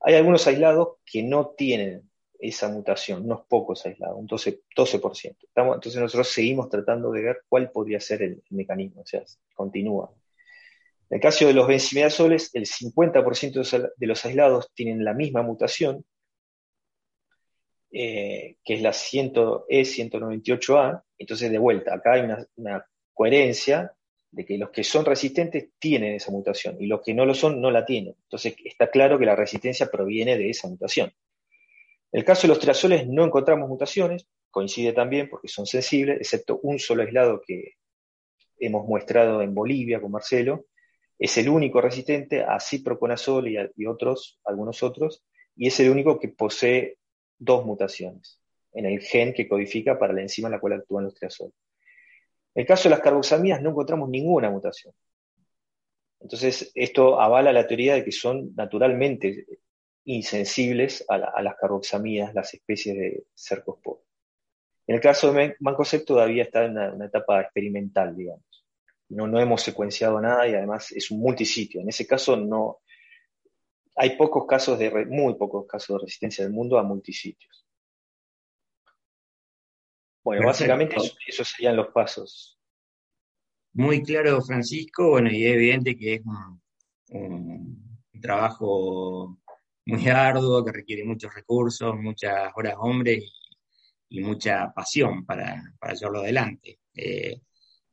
Hay 0.00 0.14
algunos 0.14 0.46
aislados 0.46 0.98
que 1.04 1.22
no 1.22 1.48
tienen 1.56 2.08
esa 2.38 2.68
mutación, 2.68 3.24
unos 3.24 3.44
pocos 3.46 3.84
aislados, 3.84 4.16
un 4.16 4.28
12%. 4.28 4.60
12%. 4.76 5.36
entonces 5.74 5.96
nosotros 5.96 6.28
seguimos 6.28 6.68
tratando 6.68 7.10
de 7.10 7.22
ver 7.22 7.42
cuál 7.48 7.70
podría 7.70 7.98
ser 7.98 8.22
el, 8.22 8.42
mecanismo, 8.50 9.02
o 9.02 9.06
sea, 9.06 9.24
continúa. 9.54 10.12
En 11.10 11.16
el 11.16 11.20
caso 11.20 11.46
de 11.46 11.54
los 11.54 11.66
benzimidazoles, 11.66 12.50
el 12.54 12.66
50% 12.66 13.92
de 13.96 14.06
los 14.06 14.24
aislados 14.24 14.70
tienen 14.74 15.04
la 15.04 15.14
misma 15.14 15.42
mutación, 15.42 16.04
eh, 17.90 18.56
que 18.64 18.74
es 18.74 18.82
la 18.82 18.90
E198A. 18.90 21.02
Entonces, 21.18 21.50
de 21.50 21.58
vuelta, 21.58 21.94
acá 21.94 22.12
hay 22.14 22.22
una, 22.56 22.86
coherencia 23.14 23.92
de 24.30 24.44
que 24.44 24.58
los 24.58 24.70
que 24.70 24.84
son 24.84 25.04
resistentes 25.04 25.70
tienen 25.80 26.14
esa 26.14 26.30
mutación 26.30 26.76
y 26.78 26.86
los 26.86 27.02
que 27.02 27.14
no 27.14 27.26
lo 27.26 27.34
son 27.34 27.60
no 27.60 27.72
la 27.72 27.84
tienen. 27.84 28.14
Entonces, 28.22 28.54
está 28.64 28.90
claro 28.90 29.18
que 29.18 29.26
la 29.26 29.34
resistencia 29.34 29.90
proviene 29.90 30.38
de 30.38 30.50
esa 30.50 30.68
mutación. 30.68 31.12
En 32.12 32.20
el 32.20 32.24
caso 32.24 32.42
de 32.42 32.48
los 32.48 32.60
triazoles 32.60 33.08
no 33.08 33.24
encontramos 33.24 33.68
mutaciones, 33.68 34.28
coincide 34.50 34.92
también 34.92 35.28
porque 35.28 35.48
son 35.48 35.66
sensibles, 35.66 36.18
excepto 36.18 36.60
un 36.62 36.78
solo 36.78 37.02
aislado 37.02 37.42
que 37.44 37.74
hemos 38.58 38.86
muestrado 38.86 39.42
en 39.42 39.54
Bolivia 39.54 40.00
con 40.00 40.12
Marcelo. 40.12 40.66
Es 41.18 41.36
el 41.38 41.48
único 41.48 41.80
resistente 41.80 42.42
a 42.42 42.60
ciproconazol 42.60 43.48
y, 43.48 43.86
otros, 43.86 44.38
algunos 44.44 44.82
otros, 44.82 45.24
y 45.56 45.66
es 45.66 45.80
el 45.80 45.90
único 45.90 46.20
que 46.20 46.28
posee 46.28 46.97
dos 47.38 47.64
mutaciones 47.64 48.40
en 48.72 48.86
el 48.86 49.00
gen 49.00 49.32
que 49.32 49.48
codifica 49.48 49.98
para 49.98 50.12
la 50.12 50.22
enzima 50.22 50.48
en 50.48 50.52
la 50.52 50.60
cual 50.60 50.74
actúan 50.74 51.04
los 51.04 51.14
triazoles. 51.14 51.54
En 52.54 52.62
el 52.62 52.66
caso 52.66 52.84
de 52.84 52.90
las 52.90 53.00
carboxamidas 53.00 53.62
no 53.62 53.70
encontramos 53.70 54.08
ninguna 54.08 54.50
mutación. 54.50 54.94
Entonces, 56.20 56.72
esto 56.74 57.20
avala 57.20 57.52
la 57.52 57.66
teoría 57.66 57.94
de 57.94 58.04
que 58.04 58.12
son 58.12 58.54
naturalmente 58.56 59.46
insensibles 60.04 61.04
a, 61.08 61.42
las 61.42 61.56
carboxamidas, 61.56 62.34
las 62.34 62.52
especies 62.54 62.96
de 62.96 63.24
cercospor. 63.34 64.00
En 64.86 64.96
el 64.96 65.00
caso 65.00 65.32
de 65.32 65.54
Mancosep 65.60 66.04
todavía 66.04 66.44
está 66.44 66.64
en 66.64 66.78
una, 66.78 67.06
etapa 67.06 67.42
experimental, 67.42 68.16
digamos. 68.16 68.64
No, 69.10 69.26
no 69.26 69.38
hemos 69.38 69.62
secuenciado 69.62 70.20
nada 70.20 70.48
y 70.48 70.54
además 70.54 70.92
es 70.92 71.10
un 71.10 71.20
multisitio. 71.20 71.80
En 71.80 71.88
ese 71.88 72.06
caso 72.06 72.36
no, 72.36 72.80
hay 73.98 74.16
pocos 74.16 74.46
casos 74.46 74.78
de, 74.78 75.06
muy 75.06 75.34
pocos 75.34 75.66
casos 75.66 75.96
de 75.96 76.04
resistencia 76.04 76.44
del 76.44 76.52
mundo 76.52 76.78
a 76.78 76.84
multisitios. 76.84 77.66
Bueno, 80.22 80.46
básicamente 80.46 80.96
esos 81.26 81.48
serían 81.48 81.76
los 81.76 81.88
pasos. 81.88 82.60
Muy 83.72 84.02
claro, 84.02 84.40
Francisco. 84.42 85.10
Bueno, 85.10 85.30
y 85.30 85.44
es 85.46 85.52
evidente 85.52 85.96
que 85.96 86.14
es 86.14 86.22
un 87.10 87.98
trabajo 88.20 89.38
muy 89.86 90.08
arduo, 90.08 90.64
que 90.64 90.72
requiere 90.72 91.04
muchos 91.04 91.34
recursos, 91.34 91.96
muchas 91.96 92.52
horas 92.54 92.74
hombre 92.78 93.20
y, 94.08 94.20
mucha 94.20 94.72
pasión 94.74 95.24
para, 95.24 95.60
llevarlo 95.92 96.20
adelante. 96.20 96.80
Eh, 96.94 97.40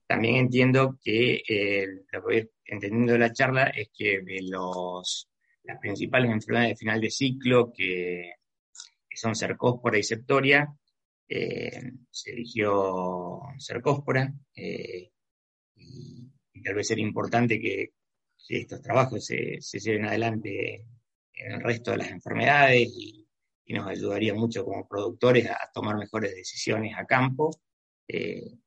también 0.06 0.36
entiendo 0.36 1.00
que 1.02 1.42
eh, 1.48 1.88
lo 1.88 2.04
que 2.06 2.20
voy 2.20 2.52
entendiendo 2.66 3.14
de 3.14 3.20
la 3.20 3.34
charla 3.34 3.68
es 3.68 3.90
que 3.94 4.22
los, 4.42 5.30
las 5.66 5.80
principales 5.80 6.32
enfermedades 6.32 6.72
de 6.72 6.76
final 6.78 7.02
de 7.02 7.10
ciclo, 7.10 7.72
que, 7.74 8.34
son 9.14 9.34
cercóspora 9.34 9.98
y 9.98 10.04
septoria, 10.04 10.76
eh, 11.30 11.92
se 12.12 12.32
eligió 12.32 13.40
cercóspora 13.58 14.34
y, 14.54 15.10
tal 16.64 16.76
vez 16.76 16.92
era 16.92 17.02
importante 17.02 17.60
que, 17.60 17.94
estos 18.48 18.82
trabajos 18.82 19.26
se, 19.26 19.60
se, 19.60 19.80
lleven 19.80 20.06
adelante 20.06 20.86
en 21.34 21.52
el 21.54 21.62
resto 21.62 21.92
de 21.92 21.98
las 21.98 22.12
enfermedades 22.12 22.88
y, 22.96 23.22
nos 23.68 23.88
ayudaría 23.88 24.34
mucho 24.36 24.64
como 24.64 24.88
productores 24.88 25.50
a, 25.50 25.58
tomar 25.74 25.98
mejores 25.98 26.36
decisiones 26.36 26.94
a 26.96 27.06
campo. 27.06 27.50
Eh, 28.08 28.60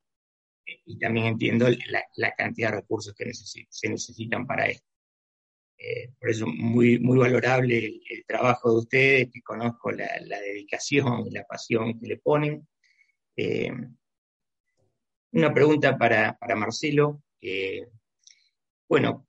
y 0.84 0.98
también 0.98 1.26
entiendo 1.26 1.68
la, 2.16 2.34
cantidad 2.34 2.70
de 2.70 2.76
recursos 2.78 3.14
que 3.14 3.32
se 3.32 3.88
necesitan 3.88 4.46
para 4.46 4.66
esto. 4.66 4.88
Eh, 5.78 6.12
por 6.18 6.30
eso 6.30 6.46
muy, 6.46 6.98
muy 6.98 7.18
valorable 7.18 8.00
el, 8.08 8.24
trabajo 8.26 8.72
de 8.72 8.78
ustedes, 8.78 9.30
que 9.32 9.42
conozco 9.42 9.92
la, 9.92 10.08
dedicación 10.40 11.26
y 11.26 11.30
la 11.30 11.44
pasión 11.44 11.98
que 12.00 12.06
le 12.08 12.16
ponen. 12.18 12.66
Eh, 13.36 13.72
una 15.32 15.54
pregunta 15.54 15.96
para, 15.96 16.36
para 16.38 16.56
Marcelo. 16.56 17.22
bueno, 18.88 19.26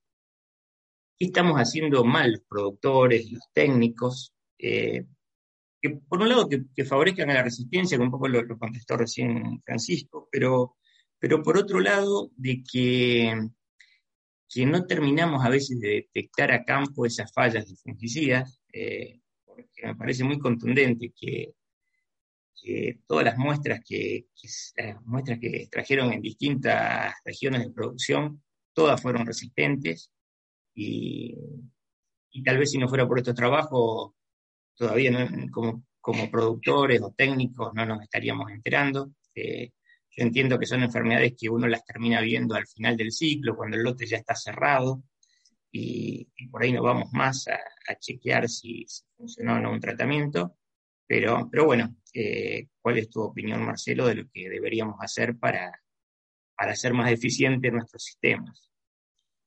¿qué 1.17 1.25
estamos 1.25 1.57
haciendo 1.57 2.03
mal 2.03 2.31
los 2.31 2.41
productores, 2.41 3.31
los 3.31 3.43
técnicos? 3.53 4.33
Eh, 4.57 5.05
que 5.81 5.91
por 5.91 6.21
un 6.21 6.29
lado 6.29 6.49
que, 6.49 6.85
favorezcan 6.85 7.29
a 7.29 7.35
la 7.35 7.43
resistencia, 7.43 7.97
que 7.97 8.03
un 8.03 8.11
poco 8.11 8.27
lo, 8.27 8.41
lo 8.43 8.57
contestó 8.57 8.97
recién 8.97 9.61
Francisco, 9.63 10.27
pero 10.31 10.77
pero 11.19 11.43
por 11.43 11.57
otro 11.57 11.81
lado, 11.81 12.31
de 12.37 12.63
que, 12.63 13.49
que 14.49 14.65
no 14.65 14.85
terminamos 14.85 15.45
a 15.45 15.49
veces 15.49 15.79
de 15.79 15.89
detectar 15.89 16.51
a 16.51 16.65
campo 16.65 17.05
esas 17.05 17.31
fallas 17.31 17.69
de 17.69 17.75
fungicidas, 17.75 18.59
eh, 18.73 19.21
porque 19.45 19.85
me 19.85 19.95
parece 19.95 20.23
muy 20.23 20.39
contundente 20.39 21.13
que, 21.15 21.53
todas 23.07 23.23
las 23.23 23.37
muestras 23.37 23.79
que, 23.87 24.25
muestras 25.05 25.39
que 25.39 25.47
extrajeron 25.47 26.11
en 26.11 26.21
distintas 26.21 27.13
regiones 27.23 27.63
de 27.63 27.71
producción, 27.71 28.43
todas 28.73 29.01
fueron 29.01 29.25
resistentes 29.25 30.11
y, 30.75 31.35
tal 32.43 32.57
vez 32.57 32.71
si 32.71 32.77
no 32.77 32.89
fuera 32.89 33.07
por 33.07 33.17
estos 33.17 33.33
trabajos, 33.33 34.11
todavía 34.75 35.29
como, 35.51 35.85
como 36.01 36.29
productores 36.29 37.01
o 37.01 37.13
técnicos 37.15 37.73
no 37.73 37.85
nos 37.85 38.01
estaríamos 38.01 38.51
enterando. 38.51 39.11
Eh, 39.35 39.71
entiendo 40.23 40.59
que 40.59 40.65
son 40.65 40.83
enfermedades 40.83 41.33
que 41.37 41.49
uno 41.49 41.67
las 41.67 41.85
termina 41.85 42.21
viendo 42.21 42.55
al 42.55 42.67
final 42.67 42.97
del 42.97 43.11
ciclo, 43.11 43.55
cuando 43.55 43.77
el 43.77 43.83
lote 43.83 44.05
ya 44.05 44.17
está 44.17 44.35
cerrado, 44.35 45.03
y, 45.71 46.27
por 46.49 46.63
ahí 46.63 46.71
no 46.71 46.81
vamos 46.81 47.11
más 47.11 47.47
a, 47.47 47.59
chequear 47.99 48.49
si, 48.49 48.85
funcionó 49.15 49.55
o 49.55 49.59
no 49.59 49.71
un 49.71 49.79
tratamiento. 49.79 50.57
Pero, 51.07 51.47
pero 51.51 51.65
bueno, 51.65 51.95
eh, 52.13 52.67
¿cuál 52.81 52.97
es 52.97 53.09
tu 53.09 53.21
opinión, 53.21 53.63
Marcelo, 53.63 54.07
de 54.07 54.15
lo 54.15 54.29
que 54.31 54.49
deberíamos 54.49 54.95
hacer 54.99 55.37
para, 55.37 55.71
para 56.55 56.73
hacer 56.73 56.93
más 56.93 57.11
eficientes 57.11 57.71
nuestros 57.71 58.03
sistemas? 58.03 58.69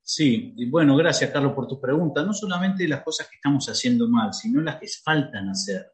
Sí, 0.01 0.53
y 0.57 0.69
bueno, 0.69 0.97
gracias 0.97 1.31
Carlos 1.31 1.53
por 1.53 1.67
tu 1.67 1.79
pregunta. 1.79 2.23
No 2.23 2.33
solamente 2.33 2.87
las 2.87 3.03
cosas 3.03 3.29
que 3.29 3.37
estamos 3.37 3.67
haciendo 3.67 4.09
mal, 4.09 4.33
sino 4.33 4.61
las 4.61 4.79
que 4.79 4.87
faltan 5.01 5.49
hacer. 5.49 5.93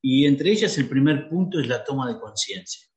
Y 0.00 0.24
entre 0.24 0.50
ellas 0.50 0.76
el 0.78 0.88
primer 0.88 1.28
punto 1.28 1.60
es 1.60 1.68
la 1.68 1.84
toma 1.84 2.10
de 2.10 2.18
conciencia. 2.18 2.87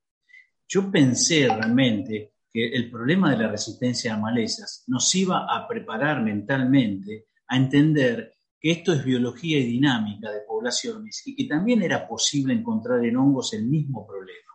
Yo 0.73 0.89
pensé 0.89 1.49
realmente 1.49 2.35
que 2.49 2.69
el 2.69 2.89
problema 2.89 3.29
de 3.29 3.43
la 3.43 3.51
resistencia 3.51 4.13
a 4.13 4.17
malezas 4.17 4.85
nos 4.87 5.13
iba 5.15 5.45
a 5.53 5.67
preparar 5.67 6.23
mentalmente 6.23 7.25
a 7.47 7.57
entender 7.57 8.35
que 8.57 8.71
esto 8.71 8.93
es 8.93 9.03
biología 9.03 9.59
y 9.59 9.65
dinámica 9.65 10.31
de 10.31 10.45
poblaciones 10.47 11.23
y 11.25 11.35
que 11.35 11.43
también 11.43 11.81
era 11.81 12.07
posible 12.07 12.53
encontrar 12.53 13.03
en 13.03 13.17
hongos 13.17 13.53
el 13.53 13.65
mismo 13.67 14.07
problema. 14.07 14.53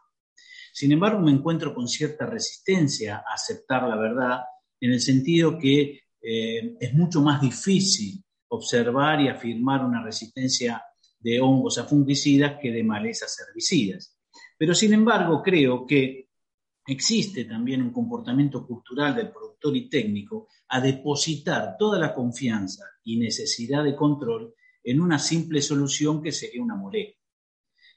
Sin 0.73 0.91
embargo, 0.91 1.21
me 1.21 1.33
encuentro 1.33 1.75
con 1.75 1.87
cierta 1.87 2.25
resistencia 2.25 3.17
a 3.19 3.35
aceptar 3.35 3.87
la 3.87 3.97
verdad 3.97 4.41
en 4.81 4.93
el 4.93 5.01
sentido 5.03 5.59
que 5.59 6.01
eh, 6.23 6.77
es 6.81 6.95
mucho 6.95 7.21
más 7.21 7.43
difícil 7.43 8.25
observar 8.49 9.21
y 9.21 9.29
afirmar 9.29 9.85
una 9.85 10.03
resistencia 10.03 10.83
de 11.19 11.41
hongos 11.41 11.77
a 11.77 11.85
fungicidas 11.85 12.59
que 12.59 12.73
de 12.73 12.83
malezas 12.83 13.37
herbicidas. 13.39 14.16
Pero 14.57 14.75
sin 14.75 14.95
embargo, 14.95 15.43
creo 15.43 15.87
que 15.87 16.29
existe 16.87 17.45
también 17.45 17.83
un 17.83 17.93
comportamiento 17.93 18.67
cultural 18.67 19.15
del 19.15 19.31
productor 19.31 19.77
y 19.77 19.89
técnico 19.89 20.49
a 20.69 20.81
depositar 20.81 21.77
toda 21.79 21.99
la 21.99 22.15
confianza 22.15 22.85
y 23.05 23.19
necesidad 23.19 23.85
de 23.85 23.97
control 23.97 24.55
en 24.83 25.01
una 25.01 25.19
simple 25.19 25.61
solución 25.61 26.23
que 26.23 26.33
sería 26.33 26.63
una 26.63 26.77
molécula. 26.77 27.17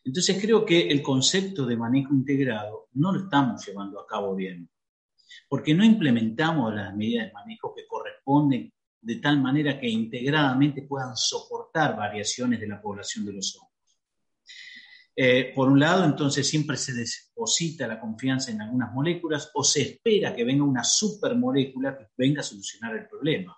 Entonces 0.03 0.41
creo 0.41 0.65
que 0.65 0.87
el 0.87 1.01
concepto 1.03 1.65
de 1.65 1.77
manejo 1.77 2.13
integrado 2.13 2.87
no 2.93 3.11
lo 3.11 3.25
estamos 3.25 3.65
llevando 3.65 3.99
a 3.99 4.07
cabo 4.07 4.35
bien, 4.35 4.69
porque 5.47 5.73
no 5.73 5.83
implementamos 5.83 6.73
las 6.73 6.95
medidas 6.95 7.27
de 7.27 7.33
manejo 7.33 7.73
que 7.75 7.85
corresponden 7.85 8.73
de 9.01 9.15
tal 9.17 9.41
manera 9.41 9.79
que 9.79 9.87
integradamente 9.87 10.81
puedan 10.81 11.15
soportar 11.15 11.95
variaciones 11.95 12.59
de 12.59 12.67
la 12.67 12.81
población 12.81 13.25
de 13.25 13.33
los 13.33 13.55
hongos. 13.55 13.68
Eh, 15.21 15.51
por 15.53 15.67
un 15.67 15.81
lado, 15.81 16.05
entonces 16.05 16.47
siempre 16.47 16.77
se 16.77 16.93
deposita 16.93 17.85
la 17.85 17.99
confianza 17.99 18.51
en 18.51 18.61
algunas 18.61 18.93
moléculas 18.93 19.51
o 19.53 19.65
se 19.65 19.81
espera 19.81 20.33
que 20.33 20.45
venga 20.45 20.63
una 20.63 20.85
supermolécula 20.85 21.97
que 21.97 22.05
venga 22.15 22.39
a 22.39 22.43
solucionar 22.43 22.95
el 22.95 23.05
problema. 23.05 23.53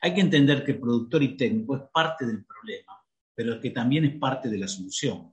Hay 0.00 0.12
que 0.12 0.20
entender 0.20 0.64
que 0.64 0.74
productor 0.74 1.22
y 1.22 1.36
técnico 1.36 1.76
es 1.76 1.82
parte 1.92 2.26
del 2.26 2.44
problema, 2.44 2.92
pero 3.36 3.60
que 3.60 3.70
también 3.70 4.04
es 4.04 4.18
parte 4.18 4.48
de 4.48 4.58
la 4.58 4.66
solución. 4.66 5.32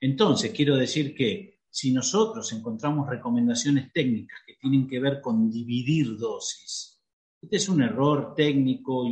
Entonces, 0.00 0.50
quiero 0.50 0.74
decir 0.74 1.14
que 1.14 1.60
si 1.70 1.92
nosotros 1.92 2.52
encontramos 2.52 3.08
recomendaciones 3.08 3.92
técnicas 3.92 4.40
que 4.44 4.56
tienen 4.56 4.88
que 4.88 4.98
ver 4.98 5.20
con 5.20 5.48
dividir 5.52 6.16
dosis, 6.16 7.00
este 7.40 7.58
es 7.58 7.68
un 7.68 7.80
error 7.80 8.34
técnico 8.34 9.06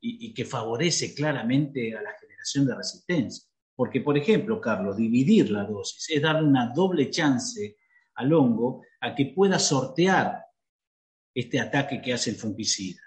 y 0.00 0.32
que 0.32 0.44
favorece 0.44 1.16
claramente 1.16 1.96
a 1.96 2.00
la 2.00 2.12
generación 2.16 2.64
de 2.64 2.76
resistencia. 2.76 3.53
Porque, 3.76 4.00
por 4.00 4.16
ejemplo, 4.16 4.60
Carlos, 4.60 4.96
dividir 4.96 5.50
la 5.50 5.64
dosis 5.64 6.10
es 6.10 6.22
darle 6.22 6.46
una 6.48 6.72
doble 6.72 7.10
chance 7.10 7.76
al 8.14 8.32
hongo 8.32 8.82
a 9.00 9.14
que 9.14 9.26
pueda 9.26 9.58
sortear 9.58 10.44
este 11.34 11.60
ataque 11.60 12.00
que 12.00 12.12
hace 12.12 12.30
el 12.30 12.36
fungicida. 12.36 13.00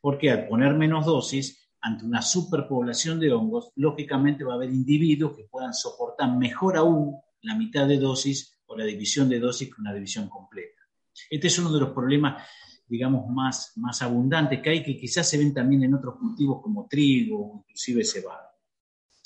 Porque 0.00 0.30
al 0.30 0.48
poner 0.48 0.74
menos 0.74 1.04
dosis, 1.04 1.68
ante 1.80 2.04
una 2.04 2.22
superpoblación 2.22 3.20
de 3.20 3.32
hongos, 3.32 3.70
lógicamente 3.76 4.44
va 4.44 4.54
a 4.54 4.56
haber 4.56 4.70
individuos 4.70 5.36
que 5.36 5.44
puedan 5.44 5.74
soportar 5.74 6.36
mejor 6.36 6.76
aún 6.76 7.16
la 7.42 7.54
mitad 7.54 7.86
de 7.86 7.98
dosis 7.98 8.58
o 8.66 8.76
la 8.76 8.84
división 8.84 9.28
de 9.28 9.38
dosis 9.38 9.68
que 9.68 9.80
una 9.80 9.94
división 9.94 10.28
completa. 10.28 10.82
Este 11.30 11.46
es 11.46 11.58
uno 11.58 11.72
de 11.72 11.80
los 11.80 11.90
problemas, 11.90 12.42
digamos, 12.88 13.28
más, 13.28 13.72
más 13.76 14.02
abundantes 14.02 14.60
que 14.60 14.70
hay, 14.70 14.82
que 14.82 14.96
quizás 14.96 15.28
se 15.28 15.38
ven 15.38 15.54
también 15.54 15.84
en 15.84 15.94
otros 15.94 16.16
cultivos 16.18 16.60
como 16.62 16.86
trigo 16.88 17.38
o 17.38 17.58
inclusive 17.60 18.04
cebada. 18.04 18.55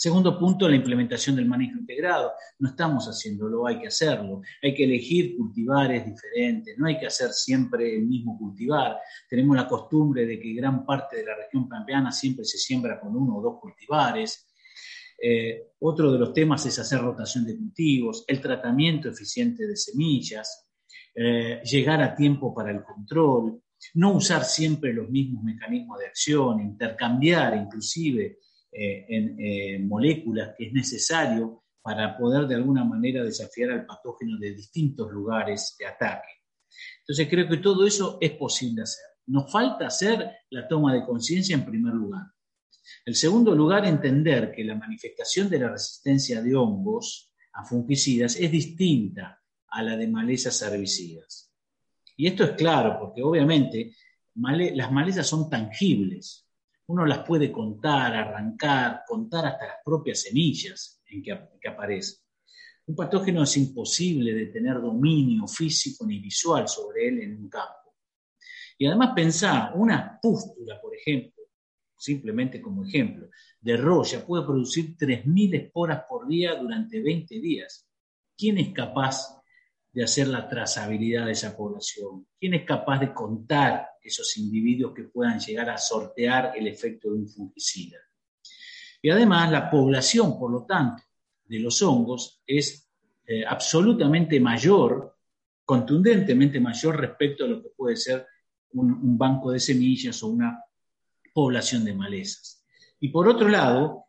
Segundo 0.01 0.39
punto, 0.39 0.67
la 0.67 0.77
implementación 0.77 1.37
del 1.37 1.45
manejo 1.45 1.79
integrado. 1.79 2.33
No 2.61 2.71
estamos 2.71 3.05
haciéndolo, 3.07 3.67
hay 3.67 3.79
que 3.79 3.89
hacerlo. 3.89 4.41
Hay 4.63 4.75
que 4.75 4.85
elegir 4.85 5.37
cultivares 5.37 6.07
diferentes, 6.07 6.79
no 6.79 6.87
hay 6.87 6.99
que 6.99 7.05
hacer 7.05 7.33
siempre 7.33 7.97
el 7.97 8.07
mismo 8.07 8.39
cultivar. 8.39 8.97
Tenemos 9.29 9.55
la 9.55 9.69
costumbre 9.69 10.25
de 10.25 10.41
que 10.41 10.55
gran 10.55 10.87
parte 10.87 11.19
de 11.19 11.27
la 11.27 11.37
región 11.37 11.69
pampeana 11.69 12.11
siempre 12.13 12.47
se 12.47 12.57
siembra 12.57 12.99
con 12.99 13.15
uno 13.15 13.37
o 13.37 13.43
dos 13.43 13.61
cultivares. 13.61 14.49
Eh, 15.23 15.73
otro 15.81 16.11
de 16.11 16.19
los 16.19 16.33
temas 16.33 16.65
es 16.65 16.79
hacer 16.79 17.03
rotación 17.03 17.45
de 17.45 17.59
cultivos, 17.59 18.25
el 18.27 18.41
tratamiento 18.41 19.11
eficiente 19.11 19.67
de 19.67 19.77
semillas, 19.77 20.67
eh, 21.15 21.61
llegar 21.63 22.01
a 22.01 22.17
tiempo 22.17 22.55
para 22.55 22.71
el 22.71 22.83
control, 22.83 23.61
no 23.97 24.15
usar 24.15 24.45
siempre 24.45 24.95
los 24.95 25.11
mismos 25.11 25.45
mecanismos 25.45 25.99
de 25.99 26.07
acción, 26.07 26.59
intercambiar 26.59 27.55
inclusive 27.55 28.39
eh, 28.73 29.07
en 29.09 29.37
eh, 29.39 29.79
moléculas 29.81 30.55
que 30.57 30.67
es 30.67 30.73
necesario 30.73 31.65
para 31.83 32.17
poder 32.17 32.47
de 32.47 32.55
alguna 32.55 32.85
manera 32.85 33.25
desafiar 33.25 33.71
al 33.71 33.87
patógeno 33.87 34.39
de 34.39 34.55
distintos 34.55 35.11
lugares 35.11 35.75
de 35.79 35.87
ataque. 35.87 36.29
Entonces 37.01 37.29
creo 37.29 37.49
que 37.49 37.57
todo 37.57 37.87
eso 37.87 38.19
es 38.21 38.33
posible 38.33 38.83
hacer. 38.83 39.05
Nos 39.27 39.51
falta 39.51 39.87
hacer 39.87 40.31
la 40.51 40.69
toma 40.69 40.95
de 40.95 41.05
conciencia 41.05 41.55
en 41.55 41.65
primer 41.65 41.95
lugar. 41.95 42.27
En 43.05 43.15
segundo 43.15 43.55
lugar, 43.55 43.87
entender 43.87 44.53
que 44.55 44.65
la 44.65 44.75
manifestación 44.75 45.49
de 45.49 45.59
la 45.59 45.71
resistencia 45.71 46.43
de 46.43 46.55
hongos 46.55 47.33
a 47.53 47.65
fungicidas 47.65 48.37
es 48.37 48.51
distinta 48.51 49.41
a 49.69 49.83
la 49.83 49.97
de 49.97 50.09
malezas 50.09 50.61
herbicidas. 50.63 51.53
Y 52.17 52.27
esto 52.27 52.45
es 52.45 52.51
claro, 52.53 52.99
porque 52.99 53.23
obviamente 53.23 53.95
las 54.35 54.93
malezas 54.93 55.27
son 55.27 55.49
tangibles, 55.49 56.47
uno 56.91 57.07
las 57.07 57.21
puede 57.21 57.53
contar, 57.53 58.17
arrancar, 58.17 59.03
contar 59.07 59.47
hasta 59.47 59.65
las 59.65 59.77
propias 59.85 60.23
semillas 60.23 61.01
en 61.07 61.23
que, 61.23 61.69
aparecen. 61.69 62.19
Un 62.87 62.97
patógeno 62.97 63.45
es 63.45 63.57
imposible 63.57 64.35
de 64.35 64.47
tener 64.47 64.81
dominio 64.81 65.47
físico 65.47 66.05
ni 66.05 66.19
visual 66.19 66.67
sobre 66.67 67.07
él 67.07 67.21
en 67.21 67.37
un 67.37 67.49
campo. 67.49 67.95
Y 68.77 68.87
además 68.87 69.13
pensar, 69.15 69.73
una 69.77 70.19
pústula, 70.21 70.81
por 70.81 70.93
ejemplo, 70.97 71.45
simplemente 71.97 72.61
como 72.61 72.85
ejemplo, 72.85 73.29
de 73.61 73.77
roya 73.77 74.27
puede 74.27 74.45
producir 74.45 74.97
3.000 74.97 75.67
esporas 75.67 76.03
por 76.09 76.27
día 76.27 76.57
durante 76.57 77.01
20 77.01 77.39
días. 77.39 77.87
¿Quién 78.37 78.59
es 78.59 78.73
capaz 78.73 79.40
de 79.93 80.05
hacer 80.05 80.29
la 80.29 80.49
trazabilidad 80.49 81.27
de 81.27 81.33
esa 81.33 81.57
población? 81.57 82.27
¿Quién 82.39 82.55
es 82.55 82.65
capaz 82.65 82.99
de 83.01 83.13
contar 83.13 83.89
esos 84.03 84.37
individuos 84.37 84.95
que 84.95 85.05
puedan 85.05 85.39
llegar 85.41 85.71
a 85.71 85.79
sortear 85.79 86.53
el 86.57 86.67
efecto 86.67 87.09
de 87.11 87.19
un 87.19 87.29
fungicida? 87.29 87.99
Y 89.03 89.11
además 89.11 89.51
la 89.51 89.71
población, 89.71 90.39
por 90.39 90.51
lo 90.51 90.65
tanto, 90.65 91.03
de 91.45 91.59
los 91.59 91.83
hongos 91.83 92.43
es 92.47 92.89
eh, 93.27 93.45
absolutamente 93.47 94.39
mayor, 94.39 95.17
contundentemente 95.65 96.61
mayor 96.61 97.01
respecto 97.01 97.45
a 97.45 97.49
lo 97.49 97.63
que 97.63 97.71
puede 97.71 97.97
ser 97.97 98.27
un 98.73 99.19
banco 99.19 99.51
de 99.51 99.59
semillas 99.59 100.23
o 100.23 100.29
una 100.29 100.63
población 101.35 101.85
de 101.85 101.95
malezas. 101.95 102.65
Y 103.01 103.09
por 103.09 103.27
otro 103.29 103.49
lado, 103.49 104.05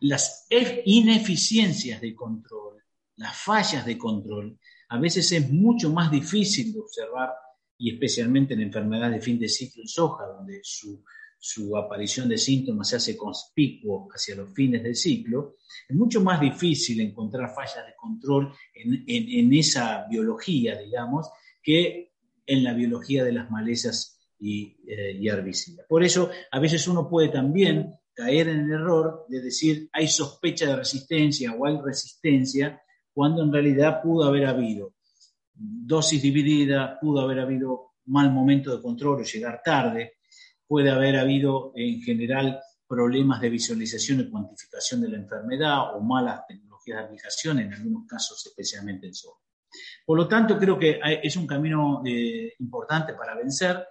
las 0.00 0.46
ineficiencias 0.84 2.00
de 2.00 2.14
control, 2.14 2.82
las 3.16 3.36
fallas 3.36 3.84
de 3.84 3.98
control, 3.98 4.58
a 4.90 4.98
veces 4.98 5.30
es 5.32 5.50
mucho 5.50 5.90
más 5.90 6.10
difícil 6.10 6.72
de 6.72 6.80
observar, 6.80 7.30
y 7.78 7.92
especialmente 7.92 8.54
en 8.54 8.60
enfermedades 8.60 9.14
de 9.14 9.20
fin 9.22 9.38
de 9.38 9.48
ciclo 9.48 9.82
en 9.82 9.88
soja, 9.88 10.26
donde 10.26 10.60
su, 10.62 11.02
aparición 11.76 12.28
de 12.28 12.36
síntomas 12.36 12.88
se 12.88 12.96
hace 12.96 13.16
conspicuo 13.16 14.08
hacia 14.12 14.34
los 14.34 14.52
fines 14.52 14.82
del 14.82 14.96
ciclo, 14.96 15.56
es 15.88 15.96
mucho 15.96 16.20
más 16.20 16.40
difícil 16.40 17.00
encontrar 17.00 17.54
fallas 17.54 17.86
de 17.86 17.94
control 17.96 18.52
en, 18.74 19.54
esa 19.54 20.06
biología, 20.10 20.76
digamos, 20.78 21.30
que 21.62 22.12
en 22.44 22.64
la 22.64 22.74
biología 22.74 23.24
de 23.24 23.32
las 23.32 23.50
malezas 23.50 24.18
y, 24.40 24.76
eh, 24.88 25.18
herbicidas. 25.22 25.86
Por 25.88 26.02
eso, 26.02 26.30
a 26.50 26.58
veces 26.58 26.86
uno 26.88 27.08
puede 27.08 27.28
también 27.28 27.94
caer 28.12 28.48
en 28.48 28.60
el 28.60 28.72
error 28.72 29.24
de 29.28 29.40
decir 29.40 29.88
hay 29.92 30.08
sospecha 30.08 30.66
de 30.66 30.76
resistencia 30.76 31.54
o 31.54 31.64
hay 31.64 31.78
resistencia, 31.80 32.82
cuando 33.20 33.42
en 33.42 33.52
realidad 33.52 34.00
pudo 34.02 34.24
haber 34.24 34.46
habido 34.46 34.94
dosis 35.52 36.22
dividida, 36.22 36.98
pudo 36.98 37.20
haber 37.20 37.40
habido 37.40 37.96
mal 38.06 38.32
momento 38.32 38.74
de 38.74 38.80
control 38.80 39.20
o 39.20 39.24
llegar 39.24 39.60
tarde, 39.62 40.14
puede 40.66 40.88
haber 40.88 41.18
habido 41.18 41.70
en 41.76 42.00
general 42.00 42.58
problemas 42.88 43.42
de 43.42 43.50
visualización 43.50 44.20
y 44.20 44.30
cuantificación 44.30 45.02
de 45.02 45.10
la 45.10 45.18
enfermedad 45.18 45.94
o 45.94 46.00
malas 46.00 46.46
tecnologías 46.48 46.96
de 46.96 47.04
aplicación, 47.04 47.58
en 47.58 47.74
algunos 47.74 48.06
casos 48.06 48.42
especialmente 48.46 49.08
en 49.08 49.12
software. 49.12 49.52
Por 50.06 50.16
lo 50.16 50.26
tanto, 50.26 50.56
creo 50.56 50.78
que 50.78 50.98
es 51.22 51.36
un 51.36 51.46
camino 51.46 52.02
eh, 52.06 52.54
importante 52.58 53.12
para 53.12 53.34
vencer 53.34 53.86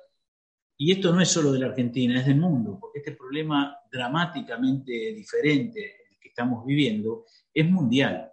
y 0.75 0.91
esto 0.91 1.13
no 1.13 1.21
es 1.21 1.29
solo 1.29 1.51
de 1.51 1.59
la 1.59 1.67
Argentina, 1.67 2.19
es 2.19 2.25
del 2.25 2.37
mundo, 2.37 2.79
porque 2.81 2.97
este 2.97 3.11
problema 3.11 3.77
dramáticamente 3.91 4.91
diferente 5.13 5.97
que 6.19 6.29
estamos 6.29 6.65
viviendo 6.65 7.25
es 7.53 7.69
mundial. 7.69 8.31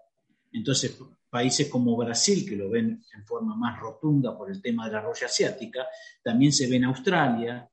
Entonces, 0.56 0.98
países 1.28 1.68
como 1.68 1.96
Brasil, 1.96 2.48
que 2.48 2.56
lo 2.56 2.70
ven 2.70 3.04
en 3.14 3.26
forma 3.26 3.54
más 3.54 3.78
rotunda 3.78 4.36
por 4.36 4.50
el 4.50 4.62
tema 4.62 4.86
de 4.86 4.92
la 4.92 5.02
roya 5.02 5.26
asiática, 5.26 5.86
también 6.22 6.52
se 6.52 6.66
ve 6.66 6.76
en 6.76 6.84
Australia, 6.84 7.70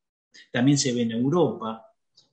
también 0.52 0.78
se 0.78 0.94
ve 0.94 1.04
en 1.04 1.12
Europa, 1.12 1.86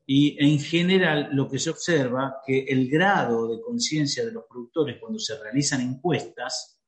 y 0.05 0.37
en 0.45 0.59
general 0.59 1.29
lo 1.33 1.49
que 1.49 1.61
se 1.61 1.71
observa 1.71 2.39
que 2.45 2.65
el 2.65 2.91
grado 2.91 3.47
de 3.47 3.61
conciencia 3.61 4.25
de 4.25 4.33
los 4.33 4.45
productores 4.45 4.99
cuando 4.99 5.21
se 5.21 5.41
realizan 5.41 5.83
encuestas 5.83 6.81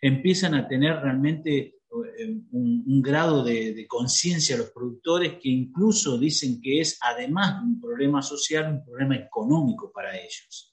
empiezan 0.00 0.54
a 0.54 0.68
tener 0.68 1.00
realmente 1.00 1.58
eh, 1.58 2.40
un, 2.52 3.02
grado 3.02 3.42
de, 3.42 3.84
conciencia 3.88 4.54
a 4.54 4.58
los 4.58 4.70
productores 4.70 5.40
que 5.42 5.48
incluso 5.48 6.16
dicen 6.16 6.60
que 6.60 6.80
es, 6.80 6.98
además 7.00 7.60
de 7.60 7.66
un 7.66 7.80
problema 7.80 8.22
social, 8.22 8.72
un 8.72 8.84
problema 8.84 9.16
económico 9.16 9.90
para 9.92 10.16
ellos. 10.16 10.71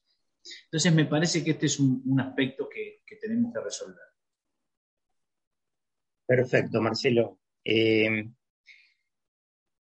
Entonces, 0.65 0.93
me 0.93 1.05
parece 1.05 1.43
que 1.43 1.51
este 1.51 1.65
es 1.67 1.79
un, 1.79 2.19
aspecto 2.19 2.67
que, 2.69 3.01
tenemos 3.19 3.53
que 3.53 3.59
resolver. 3.59 4.03
Perfecto, 6.25 6.81
Marcelo. 6.81 7.39
Eh, 7.63 8.29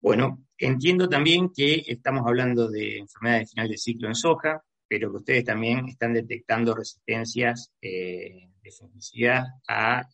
bueno, 0.00 0.46
entiendo 0.58 1.08
también 1.08 1.52
que 1.54 1.84
estamos 1.86 2.26
hablando 2.26 2.68
de 2.68 2.98
enfermedades 2.98 3.48
de 3.48 3.50
final 3.52 3.68
de 3.68 3.76
ciclo 3.76 4.08
en 4.08 4.14
soja, 4.14 4.64
pero 4.88 5.10
que 5.10 5.18
ustedes 5.18 5.44
también 5.44 5.86
están 5.88 6.14
detectando 6.14 6.74
resistencias 6.74 7.72
eh, 7.80 8.50
de 8.62 8.70
fungicida 8.72 9.60
a 9.68 10.08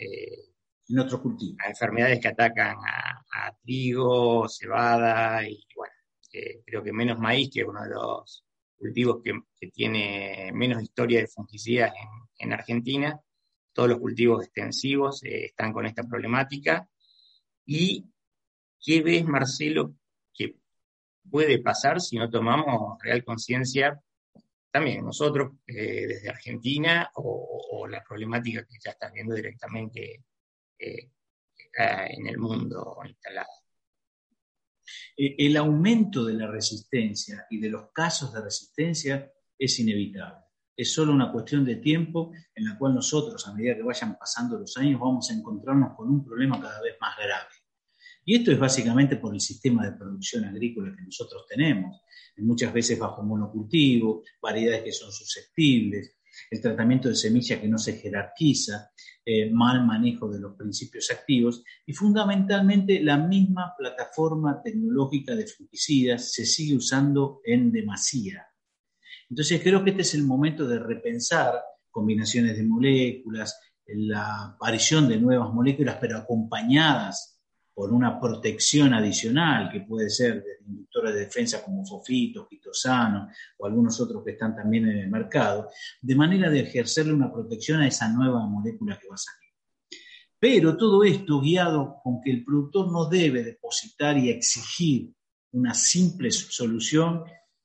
en 0.88 0.98
otros 0.98 1.20
cultivos. 1.20 1.59
A 1.64 1.68
enfermedades 1.68 2.20
que 2.20 2.28
atacan 2.28 2.76
a, 2.78 3.56
trigo, 3.62 4.48
cebada 4.48 5.46
y 5.48 5.66
bueno, 5.74 5.92
creo 6.64 6.82
que 6.82 6.92
menos 6.92 7.18
maíz, 7.18 7.50
que 7.52 7.61
es 7.61 7.66
uno 7.66 7.82
de 7.82 7.90
los 7.90 8.45
cultivos 8.77 9.23
que, 9.23 9.33
tiene 9.71 10.51
menos 10.55 10.83
historia 10.83 11.21
de 11.21 11.27
fungicidas 11.27 11.93
en, 12.39 12.53
Argentina. 12.53 13.21
Todos 13.73 13.89
los 13.89 13.99
cultivos 13.99 14.45
extensivos 14.45 15.23
eh, 15.25 15.47
están 15.47 15.73
con 15.73 15.87
esta 15.87 16.05
problemática. 16.05 16.89
¿Y 17.65 18.07
qué 18.81 19.03
ves, 19.03 19.25
Marcelo, 19.25 19.95
que 20.33 20.57
puede 21.29 21.59
pasar 21.59 22.01
si 22.01 22.17
no 22.17 22.31
tomamos 22.31 22.99
real 23.03 23.25
conciencia 23.25 24.01
también 24.71 25.05
nosotros 25.05 25.53
eh, 25.67 26.07
desde 26.07 26.29
Argentina 26.29 27.11
o, 27.15 27.62
o, 27.73 27.89
la 27.89 28.05
problemática 28.05 28.62
que 28.62 28.77
ya 28.79 28.91
estás 28.91 29.11
viendo 29.11 29.35
directamente 29.35 30.23
eh, 30.79 31.11
en 31.79 32.27
el 32.27 32.39
mundo 32.39 32.99
instalado. 33.07 33.65
Eh, 35.16 35.37
el 35.38 35.57
aumento 35.57 36.25
de 36.25 36.35
la 36.35 36.46
resistencia 36.46 37.46
y 37.51 37.59
de 37.59 37.70
los 37.70 37.90
casos 37.92 38.33
de 38.33 38.42
resistencia 38.42 39.33
es 39.59 39.79
inevitable. 39.79 40.44
Es 40.77 40.92
solo 40.92 41.12
una 41.12 41.33
cuestión 41.33 41.64
de 41.64 41.77
tiempo 41.77 42.33
en 42.55 42.64
la 42.66 42.77
cual 42.79 42.94
nosotros, 42.94 43.46
a 43.46 43.55
medida 43.55 43.77
que 43.77 43.83
vayan 43.83 44.18
pasando 44.18 44.59
los 44.59 44.77
años, 44.77 45.01
vamos 45.01 45.31
a 45.31 45.35
encontrarnos 45.35 45.96
con 45.96 46.11
un 46.11 46.25
problema 46.25 46.61
cada 46.61 46.83
vez 46.83 46.96
más 47.01 47.16
grave. 47.16 47.49
Y 48.29 48.35
esto 48.35 48.51
es 48.51 48.59
básicamente 48.59 49.16
por 49.16 49.33
el 49.33 49.40
sistema 49.40 49.85
de 49.85 49.96
producción 49.96 50.44
agrícola 50.44 50.94
que 50.94 51.03
nosotros 51.03 51.46
tenemos, 51.49 52.03
muchas 52.38 52.72
veces 52.72 52.99
bajo 52.99 53.22
monocultivo, 53.22 54.25
variedades 54.42 54.83
que 54.83 54.92
son 54.92 55.12
susceptibles, 55.12 56.15
el 56.51 56.61
tratamiento 56.61 57.09
de 57.09 57.14
semilla 57.14 57.61
que 57.61 57.68
no 57.68 57.79
se 57.79 57.94
jerarquiza, 57.94 58.90
eh, 59.25 59.51
mal 59.51 59.85
manejo 59.85 60.29
de 60.29 60.40
los 60.40 60.57
principios 60.57 61.11
activos 61.11 61.64
y 61.85 61.92
fundamentalmente 61.92 63.03
la 63.03 63.16
misma 63.16 63.75
plataforma 63.77 64.62
tecnológica 64.62 65.35
de 65.35 65.46
fungicidas 65.46 66.33
se 66.33 66.46
sigue 66.46 66.77
usando 66.77 67.40
en 67.44 67.72
demasía. 67.72 68.46
Entonces 69.29 69.61
creo 69.62 69.83
que 69.83 69.90
este 69.90 70.03
es 70.03 70.14
el 70.14 70.22
momento 70.22 70.68
de 70.68 70.79
repensar 70.79 71.55
combinaciones 71.90 72.57
de 72.57 72.62
moléculas, 72.62 73.59
la 73.87 74.55
aparición 74.55 75.09
de 75.09 75.18
nuevas 75.18 75.53
moléculas, 75.53 75.99
pero 76.01 76.18
acompañadas 76.18 77.36
por 77.77 77.93
una 77.93 78.19
protección 78.19 78.95
adicional, 78.95 79.71
que 79.71 79.83
puede 79.83 80.09
ser 80.09 80.43
de 80.43 80.65
inductores 80.67 81.12
de 81.12 81.21
defensa 81.21 81.62
como 81.62 81.85
fofito, 81.85 82.49
quitosano 82.49 83.29
o 83.59 83.67
algunos 83.67 84.01
otros 84.01 84.25
que 84.25 84.31
están 84.31 84.57
también 84.57 84.89
en 84.89 84.97
el 84.97 85.11
mercado, 85.11 85.69
de 86.01 86.15
manera 86.15 86.49
de 86.49 86.61
ejercerle 86.61 87.12
una 87.12 87.31
protección 87.31 87.83
a 87.83 87.87
esa 87.87 88.09
nueva 88.09 88.47
molécula 88.47 88.99
que 88.99 89.07
va 89.09 89.17
a 89.17 89.19
salir. 89.19 89.51
Pero 90.39 90.75
todo 90.79 91.05
esto 91.05 91.39
guiado 91.39 91.97
con 92.03 92.23
que 92.23 92.31
el 92.31 92.47
productor 92.47 92.91
no 92.91 93.11
debe 93.11 93.45
depositar 93.45 94.17
y 94.17 94.31
exigir 94.31 95.12
una 95.53 95.75
simple 95.75 96.31
solución 96.31 97.25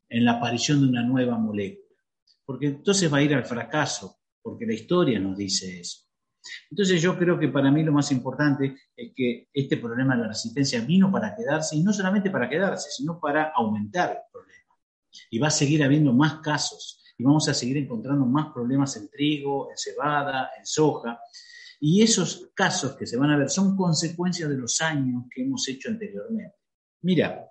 en 0.10 0.26
la 0.26 0.34
aparición 0.34 0.82
de 0.82 0.90
una 0.90 1.04
nueva 1.04 1.38
molécula, 1.38 1.96
porque 2.44 2.68
entonces 2.68 3.12
va 3.12 3.20
a 3.20 3.24
ir 3.24 3.34
al 3.34 3.46
fracaso, 3.46 4.18
porque 4.42 4.66
la 4.66 4.74
historia 4.74 5.22
nos 5.22 5.38
dice 5.38 5.80
eso. 5.80 6.11
Entonces 6.70 7.02
yo 7.02 7.18
creo 7.18 7.38
que 7.40 7.50
para 7.50 7.72
mí 7.72 7.84
lo 7.84 7.92
más 7.92 8.12
importante 8.12 8.76
es 8.96 9.12
que 9.16 9.50
este 9.54 9.78
problema 9.78 10.16
de 10.16 10.24
la 10.24 10.28
resistencia 10.30 10.82
vino 10.82 11.12
para 11.12 11.36
quedarse 11.36 11.76
y 11.76 11.84
no 11.84 11.94
solamente 11.94 12.30
para 12.30 12.50
quedarse, 12.50 12.90
sino 12.92 13.20
para 13.20 13.52
aumentar 13.56 14.10
el 14.10 14.32
problema. 14.32 14.76
Y 15.30 15.40
va 15.40 15.48
a 15.48 15.52
seguir 15.52 15.84
habiendo 15.84 16.14
más 16.14 16.36
casos 16.42 17.04
y 17.18 17.24
vamos 17.24 17.48
a 17.50 17.54
seguir 17.54 17.78
encontrando 17.78 18.26
más 18.26 18.52
problemas 18.54 18.96
en 18.98 19.10
trigo, 19.10 19.70
en 19.70 19.78
cebada, 19.78 20.50
en 20.58 20.66
soja. 20.66 21.20
Y 21.80 22.02
esos 22.02 22.50
casos 22.56 22.96
que 22.96 23.06
se 23.06 23.18
van 23.18 23.32
a 23.32 23.38
ver 23.38 23.50
son 23.50 23.76
consecuencias 23.76 24.50
de 24.50 24.58
los 24.58 24.82
años 24.82 25.26
que 25.34 25.44
hemos 25.44 25.68
hecho 25.68 25.90
anteriormente. 25.90 26.56
Mira, 27.02 27.48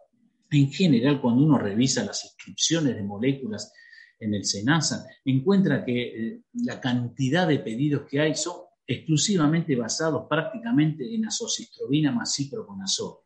en 0.50 0.70
general 0.72 1.20
cuando 1.20 1.44
uno 1.44 1.59
revisa 1.59 2.05
las 2.05 2.24
inscripciones 2.24 2.96
de 2.96 3.03
moléculas 3.03 3.72
en 4.18 4.35
el 4.35 4.44
SENASA, 4.44 5.07
encuentra 5.24 5.85
que 5.85 6.03
eh, 6.03 6.42
la 6.55 6.81
cantidad 6.81 7.48
de 7.48 7.59
pedidos 7.61 8.03
que 8.09 8.20
hay 8.20 8.35
son 8.35 8.69
exclusivamente 8.92 9.76
basados 9.76 10.26
prácticamente 10.29 11.14
en 11.14 11.24
azocistrobina 11.24 12.11
más 12.11 12.35
ciproconazol. 12.35 13.18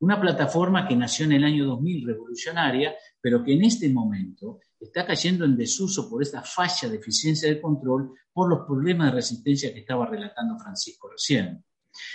Una 0.00 0.20
plataforma 0.20 0.88
que 0.88 0.96
nació 0.96 1.26
en 1.26 1.32
el 1.32 1.44
año 1.44 1.64
2000 1.64 2.04
revolucionaria, 2.04 2.92
pero 3.20 3.44
que 3.44 3.52
en 3.52 3.64
este 3.64 3.88
momento 3.88 4.58
está 4.80 5.06
cayendo 5.06 5.44
en 5.44 5.56
desuso 5.56 6.10
por 6.10 6.22
esta 6.22 6.42
falla 6.42 6.88
de 6.88 6.96
eficiencia 6.96 7.48
de 7.48 7.60
control 7.60 8.14
por 8.32 8.50
los 8.50 8.66
problemas 8.66 9.10
de 9.10 9.16
resistencia 9.16 9.72
que 9.72 9.80
estaba 9.80 10.06
relatando 10.06 10.58
Francisco 10.58 11.08
recién. 11.08 11.64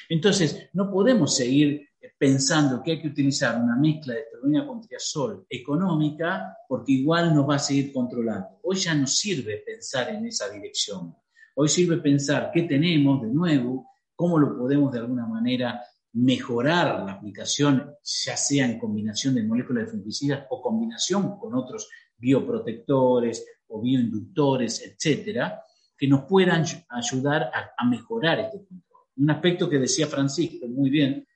Entonces, 0.10 0.70
no 0.74 0.92
podemos 0.92 1.38
seguir 1.38 1.88
pensando 2.18 2.84
que 2.84 2.92
hay 2.92 3.02
que 3.02 3.08
utilizar 3.08 3.58
una 3.62 3.78
mezcla 3.78 4.16
de 4.16 4.20
estrobina 4.20 4.68
con 4.68 4.82
triazol 4.82 5.46
económica 5.50 6.58
porque 6.68 6.92
igual 6.92 7.34
nos 7.34 7.50
va 7.50 7.56
a 7.56 7.60
seguir 7.60 7.94
controlando. 7.94 8.60
Hoy 8.64 8.76
ya 8.76 8.94
no 8.94 9.08
sirve 9.08 9.64
pensar 9.66 10.10
en 10.10 10.26
esa 10.26 10.50
dirección. 10.50 11.16
Hoy 11.62 11.68
sirve 11.68 11.98
pensar 11.98 12.52
qué 12.54 12.62
tenemos 12.62 13.22
de 13.22 13.28
nuevo, 13.28 13.90
cómo 14.16 14.40
lo 14.40 14.58
podemos 14.58 14.94
de 14.94 15.00
alguna 15.00 15.26
manera 15.26 15.84
mejorar 16.14 17.04
la 17.04 17.12
aplicación, 17.12 17.96
ya 18.02 18.38
sea 18.38 18.66
en 18.66 18.80
combinación 18.80 19.36
de 19.36 19.44
moléculas 19.44 19.84
de 19.84 19.92
fungicidas 19.92 20.46
o 20.52 20.62
combinación 20.62 21.38
con 21.38 21.56
otros 21.56 21.90
bioprotectores 22.16 23.46
o 23.68 23.82
bioinductores, 23.82 24.82
etcétera, 24.86 25.62
que 25.98 26.08
nos 26.08 26.22
puedan 26.24 26.64
ayudar 26.92 27.52
a, 27.78 27.86
mejorar 27.86 28.40
este 28.40 28.66
control. 28.66 29.02
Un 29.18 29.30
aspecto 29.30 29.70
que 29.70 29.80
decía 29.80 30.08
Francisco 30.08 30.66
muy 30.66 30.90
bien, 30.90 31.28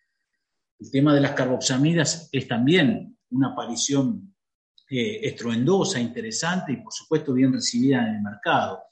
el 0.79 0.89
tema 0.89 1.13
de 1.13 1.19
las 1.19 1.31
carboxamidas 1.31 2.29
es 2.31 2.47
también 2.47 3.17
una 3.31 3.49
aparición 3.49 4.33
eh, 4.89 5.19
estruendosa, 5.21 5.99
interesante 5.99 6.71
y 6.71 6.77
por 6.77 6.93
supuesto 6.93 7.33
bien 7.33 7.51
recibida 7.51 8.07
en 8.07 8.15
el 8.15 8.21
mercado. 8.21 8.83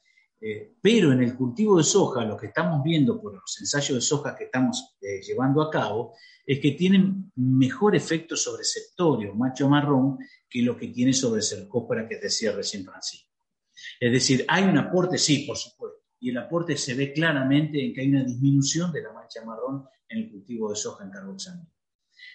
Eh, 0.44 0.74
pero 0.82 1.12
en 1.12 1.22
el 1.22 1.36
cultivo 1.36 1.78
de 1.78 1.84
soja, 1.84 2.26
lo 2.26 2.36
que 2.36 2.48
estamos 2.48 2.82
viendo 2.84 3.22
por 3.22 3.36
los 3.36 3.60
ensayos 3.60 3.96
de 3.96 4.02
soja 4.02 4.36
que 4.36 4.46
estamos 4.46 4.98
eh, 5.00 5.22
llevando 5.22 5.62
a 5.62 5.70
cabo, 5.70 6.16
es 6.44 6.60
que 6.60 6.72
tienen 6.72 7.32
mejor 7.36 7.96
efecto 7.96 8.36
sobre 8.36 8.64
septorio, 8.64 9.36
macho 9.36 9.70
marrón, 9.70 10.18
que 10.50 10.64
lo 10.64 10.76
que 10.76 10.88
tiene 10.88 11.14
sobre 11.14 11.44
cercópora 11.44 12.08
que 12.08 12.18
decía 12.18 12.52
recién 12.54 12.84
Francisco. 12.84 13.30
Es 14.00 14.12
decir, 14.12 14.44
hay 14.48 14.64
un 14.64 14.80
aporte, 14.80 15.20
sí, 15.20 15.46
por 15.46 15.58
supuesto, 15.58 16.00
y 16.20 16.32
el 16.32 16.38
aporte 16.40 16.76
se 16.76 16.96
ve 16.96 17.14
claramente 17.14 17.84
en 17.84 17.94
que 17.94 18.02
hay 18.02 18.10
una 18.10 18.24
disminución 18.24 18.92
de 18.92 19.04
la 19.04 19.14
mancha 19.14 19.46
marrón 19.46 19.86
en 20.10 20.20
el 20.20 20.32
cultivo 20.32 20.72
de 20.72 20.76
soja 20.76 21.04
en 21.04 21.12
carboxamida. 21.12 21.72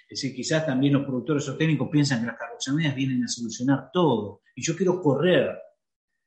Es 0.08 0.20
decir, 0.20 0.34
quizás 0.34 0.64
también 0.64 0.92
los 0.92 1.04
productores 1.04 1.44
zootecnicos 1.44 1.88
piensan 1.90 2.20
que 2.20 2.26
las 2.26 2.38
carboxamidas 2.38 2.94
vienen 2.94 3.24
a 3.24 3.28
solucionar 3.28 3.90
todo, 3.92 4.42
y 4.54 4.62
yo 4.62 4.76
quiero 4.76 5.02
correr 5.02 5.58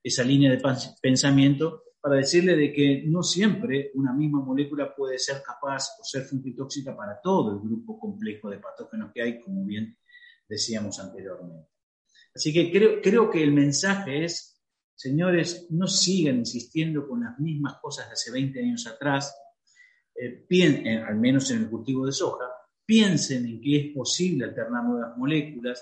esa 0.04 0.24
línea 0.24 0.52
de 0.52 0.62
pensamiento 1.02 1.84
para 2.02 2.16
decirle 2.16 2.56
de 2.56 2.72
que 2.72 3.04
no 3.08 3.24
siempre 3.24 3.92
una 3.96 4.14
misma 4.14 4.42
molécula 4.42 4.96
puede 4.96 5.20
ser 5.20 5.42
capaz 5.44 5.90
o 6.00 6.04
ser 6.04 6.24
fungitóxica 6.24 6.96
para 6.96 7.20
todo 7.22 7.54
el 7.54 7.60
grupo 7.60 8.00
complejo 8.00 8.50
de 8.50 8.60
patógenos 8.60 9.12
que 9.14 9.22
hay, 9.22 9.42
como 9.42 9.66
bien 9.66 9.98
decíamos 10.48 11.00
anteriormente. 11.00 11.70
Así 12.34 12.54
que 12.54 12.72
creo, 12.72 13.02
creo 13.02 13.30
que 13.30 13.44
el 13.44 13.52
mensaje 13.52 14.24
es 14.24 14.60
Señores, 15.00 15.68
no 15.70 15.88
sigan 15.88 16.40
insistiendo 16.40 17.08
con 17.08 17.24
las 17.24 17.40
mismas 17.40 17.78
cosas 17.82 18.08
de 18.08 18.14
hace 18.16 18.32
20 18.32 18.60
años 18.60 18.86
atrás, 18.86 19.34
eh, 20.14 20.46
eh, 20.50 20.98
al 21.08 21.16
menos 21.16 21.50
en 21.52 21.60
el 21.60 21.70
cultivo 21.70 22.06
de 22.06 22.12
soja, 22.12 22.44
piensen 22.86 23.46
en 23.46 23.62
que 23.62 23.78
es 23.78 23.96
posible 23.96 24.44
alternar 24.44 24.84
nuevas 24.84 25.18
moléculas, 25.18 25.82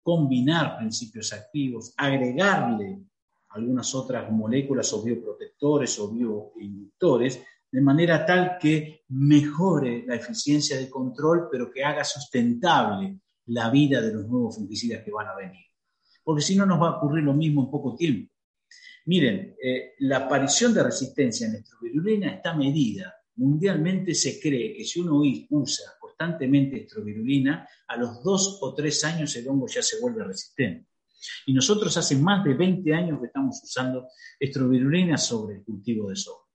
combinar 0.00 0.76
principios 0.78 1.32
activos, 1.32 1.92
agregarle 1.96 3.00
algunas 3.54 3.94
otras 3.94 4.30
moléculas 4.30 4.92
o 4.92 5.02
bioprotectores 5.02 5.98
o 5.98 6.10
bioinductores, 6.10 7.42
de 7.70 7.80
manera 7.80 8.24
tal 8.26 8.58
que 8.60 9.04
mejore 9.08 10.04
la 10.06 10.16
eficiencia 10.16 10.76
de 10.78 10.90
control, 10.90 11.48
pero 11.50 11.70
que 11.70 11.84
haga 11.84 12.04
sustentable 12.04 13.20
la 13.46 13.70
vida 13.70 14.00
de 14.00 14.12
los 14.12 14.26
nuevos 14.28 14.56
fungicidas 14.56 15.02
que 15.02 15.10
van 15.10 15.28
a 15.28 15.36
venir. 15.36 15.64
Porque 16.22 16.42
si 16.42 16.54
no, 16.54 16.66
nos 16.66 16.80
va 16.80 16.88
a 16.88 16.96
ocurrir 16.98 17.24
lo 17.24 17.34
mismo 17.34 17.64
en 17.64 17.70
poco 17.70 17.96
tiempo. 17.96 18.32
Miren, 19.06 19.56
eh, 19.62 19.94
la 20.00 20.18
aparición 20.18 20.72
de 20.72 20.84
resistencia 20.84 21.46
en 21.46 21.56
estrovirulina 21.56 22.34
está 22.34 22.54
medida. 22.54 23.14
Mundialmente 23.36 24.14
se 24.14 24.38
cree 24.38 24.74
que 24.76 24.84
si 24.84 25.00
uno 25.00 25.22
usa 25.50 25.92
constantemente 25.98 26.82
estrovirulina, 26.82 27.66
a 27.88 27.96
los 27.96 28.22
dos 28.22 28.58
o 28.60 28.74
tres 28.74 29.02
años 29.04 29.34
el 29.34 29.48
hongo 29.48 29.66
ya 29.66 29.82
se 29.82 30.00
vuelve 30.00 30.22
resistente. 30.22 30.91
Y 31.46 31.52
nosotros 31.52 31.96
hace 31.96 32.16
más 32.16 32.44
de 32.44 32.54
20 32.54 32.94
años 32.94 33.20
que 33.20 33.26
estamos 33.26 33.60
usando 33.62 34.08
estrovirulina 34.38 35.16
sobre 35.16 35.56
el 35.56 35.64
cultivo 35.64 36.08
de 36.08 36.16
soja. 36.16 36.46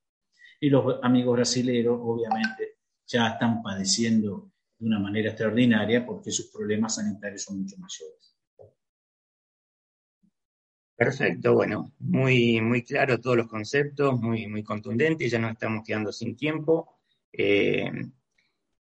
Y 0.60 0.70
los 0.70 0.98
amigos 1.02 1.36
brasileños, 1.36 1.98
obviamente, 2.00 2.78
ya 3.06 3.28
están 3.28 3.62
padeciendo 3.62 4.52
de 4.78 4.86
una 4.86 4.98
manera 4.98 5.30
extraordinaria 5.30 6.04
porque 6.04 6.30
sus 6.30 6.50
problemas 6.50 6.96
sanitarios 6.96 7.42
son 7.44 7.60
mucho 7.60 7.76
mayores. 7.78 8.36
Perfecto, 10.96 11.54
bueno, 11.54 11.92
muy, 12.00 12.60
muy 12.60 12.82
claro 12.82 13.20
todos 13.20 13.36
los 13.36 13.46
conceptos, 13.46 14.20
muy, 14.20 14.48
muy 14.48 14.64
contundente, 14.64 15.28
ya 15.28 15.38
nos 15.38 15.52
estamos 15.52 15.84
quedando 15.86 16.10
sin 16.10 16.36
tiempo. 16.36 16.98
Eh, 17.32 17.88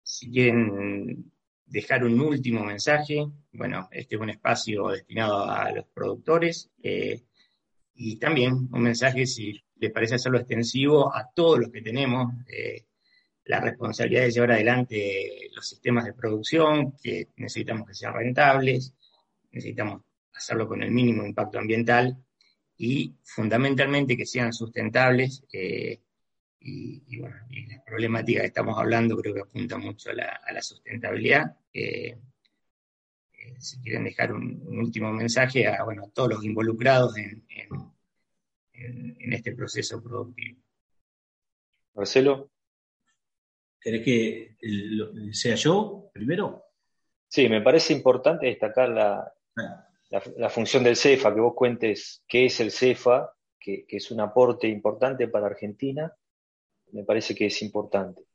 si 0.03 0.29
quieren 0.29 1.30
dejar 1.71 2.03
un 2.03 2.19
último 2.19 2.63
mensaje, 2.65 3.25
bueno, 3.53 3.87
este 3.91 4.15
es 4.15 4.21
un 4.21 4.29
espacio 4.29 4.89
destinado 4.89 5.45
a 5.45 5.71
los 5.71 5.85
productores 5.87 6.69
eh, 6.83 7.23
y 7.95 8.17
también 8.17 8.67
un 8.71 8.81
mensaje, 8.81 9.25
si 9.25 9.57
les 9.77 9.91
parece 9.91 10.15
hacerlo 10.15 10.39
extensivo, 10.39 11.15
a 11.15 11.31
todos 11.33 11.59
los 11.59 11.71
que 11.71 11.81
tenemos 11.81 12.33
eh, 12.47 12.85
la 13.45 13.61
responsabilidad 13.61 14.23
de 14.23 14.31
llevar 14.31 14.51
adelante 14.51 15.49
los 15.55 15.65
sistemas 15.65 16.05
de 16.05 16.13
producción, 16.13 16.93
que 17.01 17.29
necesitamos 17.37 17.87
que 17.87 17.95
sean 17.95 18.13
rentables, 18.13 18.93
necesitamos 19.51 20.01
hacerlo 20.33 20.67
con 20.67 20.83
el 20.83 20.91
mínimo 20.91 21.25
impacto 21.25 21.57
ambiental 21.57 22.17
y 22.77 23.15
fundamentalmente 23.23 24.17
que 24.17 24.25
sean 24.25 24.51
sustentables. 24.51 25.43
Eh, 25.53 26.01
y, 26.61 27.19
bueno, 27.19 27.35
y 27.49 27.65
la 27.65 27.83
problemática 27.83 28.41
que 28.41 28.47
estamos 28.47 28.77
hablando 28.77 29.17
creo 29.17 29.33
que 29.33 29.41
apunta 29.41 29.77
mucho 29.77 30.11
a 30.11 30.13
la, 30.13 30.61
sustentabilidad. 30.61 31.57
Eh, 31.73 32.17
eh, 33.33 33.55
si 33.57 33.81
quieren 33.81 34.03
dejar 34.03 34.33
un, 34.33 34.61
último 34.79 35.11
mensaje 35.11 35.67
a 35.67 35.83
bueno, 35.83 36.11
todos 36.13 36.29
los 36.29 36.45
involucrados 36.45 37.17
en, 37.17 37.43
en, 38.73 39.33
este 39.33 39.55
proceso 39.55 40.01
productivo. 40.01 40.61
Marcelo. 41.93 42.51
¿Querés 43.79 44.03
que 44.03 44.57
sea 45.31 45.55
yo 45.55 46.11
primero? 46.13 46.63
Sí, 47.27 47.49
me 47.49 47.61
parece 47.61 47.93
importante 47.93 48.45
destacar 48.45 48.89
la, 48.89 49.33
ah 49.55 49.87
la, 50.37 50.49
función 50.49 50.83
del 50.83 50.95
CEFA, 50.95 51.33
que 51.33 51.39
vos 51.39 51.53
cuentes 51.55 52.23
qué 52.27 52.45
es 52.45 52.59
el 52.59 52.71
CEFA, 52.71 53.33
que, 53.59 53.85
es 53.87 54.11
un 54.11 54.19
aporte 54.19 54.67
importante 54.67 55.27
para 55.27 55.47
Argentina, 55.47 56.13
me 56.93 57.03
parece 57.03 57.35
que 57.35 57.45
es 57.47 57.61
importante. 57.61 58.25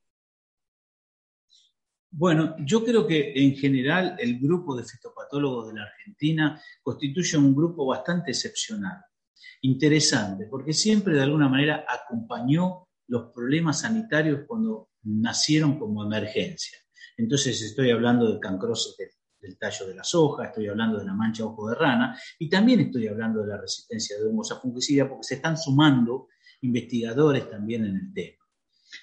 Bueno, 2.10 2.56
yo 2.60 2.82
creo 2.84 3.06
que 3.06 3.32
en 3.34 3.56
general 3.56 4.16
el 4.18 4.38
grupo 4.38 4.74
de 4.76 4.84
fitopatólogos 4.84 5.68
de 5.68 5.74
la 5.74 5.84
Argentina 5.84 6.62
constituye 6.82 7.36
un 7.36 7.54
grupo 7.54 7.84
bastante 7.84 8.30
excepcional, 8.30 9.04
interesante, 9.62 10.46
porque 10.46 10.72
siempre 10.72 11.14
de 11.14 11.22
alguna 11.22 11.48
manera 11.48 11.84
acompañó 11.86 12.88
los 13.08 13.32
problemas 13.32 13.80
sanitarios 13.80 14.40
cuando 14.46 14.90
nacieron 15.02 15.78
como 15.78 16.04
emergencia. 16.04 16.78
Entonces 17.18 17.60
estoy 17.60 17.90
hablando 17.90 18.28
del 18.28 18.40
cancrosis 18.40 18.96
de 18.96 19.10
del 19.46 19.58
tallo 19.58 19.86
de 19.86 19.94
la 19.94 20.04
soja, 20.04 20.46
estoy 20.46 20.68
hablando 20.68 20.98
de 20.98 21.04
la 21.04 21.14
mancha 21.14 21.44
ojo 21.44 21.68
de 21.68 21.74
rana 21.74 22.18
y 22.38 22.48
también 22.48 22.80
estoy 22.80 23.06
hablando 23.06 23.42
de 23.42 23.48
la 23.48 23.60
resistencia 23.60 24.18
de 24.18 24.24
hongos 24.24 24.52
a 24.52 24.60
fungicida 24.60 25.08
porque 25.08 25.24
se 25.24 25.34
están 25.36 25.56
sumando 25.56 26.28
investigadores 26.62 27.48
también 27.48 27.84
en 27.84 27.96
el 27.96 28.12
tema. 28.12 28.45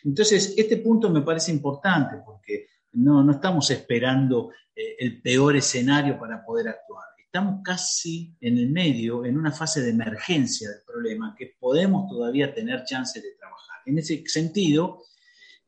Entonces, 0.04 0.54
este 0.58 0.78
punto 0.78 1.10
me 1.10 1.22
parece 1.22 1.52
importante 1.52 2.18
porque 2.26 2.68
no, 2.94 3.30
estamos 3.32 3.70
esperando 3.72 4.52
eh, 4.76 4.96
el 5.00 5.22
peor 5.22 5.56
escenario 5.56 6.20
para 6.20 6.44
poder 6.46 6.68
actuar. 6.68 7.06
Estamos 7.18 7.62
casi 7.63 8.36
en 8.39 8.58
el 8.58 8.70
medio, 8.70 9.26
en 9.26 9.38
una 9.38 9.52
fase 9.52 9.82
de 9.82 9.89
emergencia 9.89 10.70
del 10.70 10.84
problema 10.86 11.36
que 11.38 11.56
podemos 11.60 12.08
todavía 12.08 12.54
tener 12.54 12.84
chance 12.84 13.20
de 13.20 13.32
trabajar. 13.39 13.82
En 13.86 13.98
ese 13.98 14.24
sentido, 14.28 15.02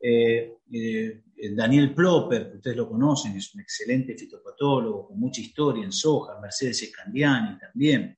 eh, 0.00 0.58
eh, 0.72 1.22
Daniel 1.52 1.92
Plopper, 1.92 2.50
que 2.50 2.56
ustedes 2.58 2.76
lo 2.76 2.88
conocen, 2.88 3.36
es 3.36 3.52
un 3.54 3.62
excelente 3.62 4.16
fitopatólogo 4.16 5.08
con 5.08 5.18
mucha 5.18 5.40
historia 5.40 5.84
en 5.84 5.92
soja, 5.92 6.38
Mercedes 6.40 6.82
Escandiani 6.82 7.58
también, 7.58 8.16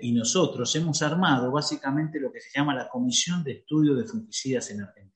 y 0.00 0.12
nosotros 0.12 0.74
hemos 0.76 1.02
armado 1.02 1.52
básicamente 1.52 2.18
lo 2.18 2.32
que 2.32 2.40
se 2.40 2.48
llama 2.56 2.74
la 2.74 2.88
Comisión 2.88 3.44
de 3.44 3.52
Estudio 3.52 3.94
de 3.94 4.04
Fungicidas 4.04 4.70
en 4.70 4.80
Argentina. 4.80 5.15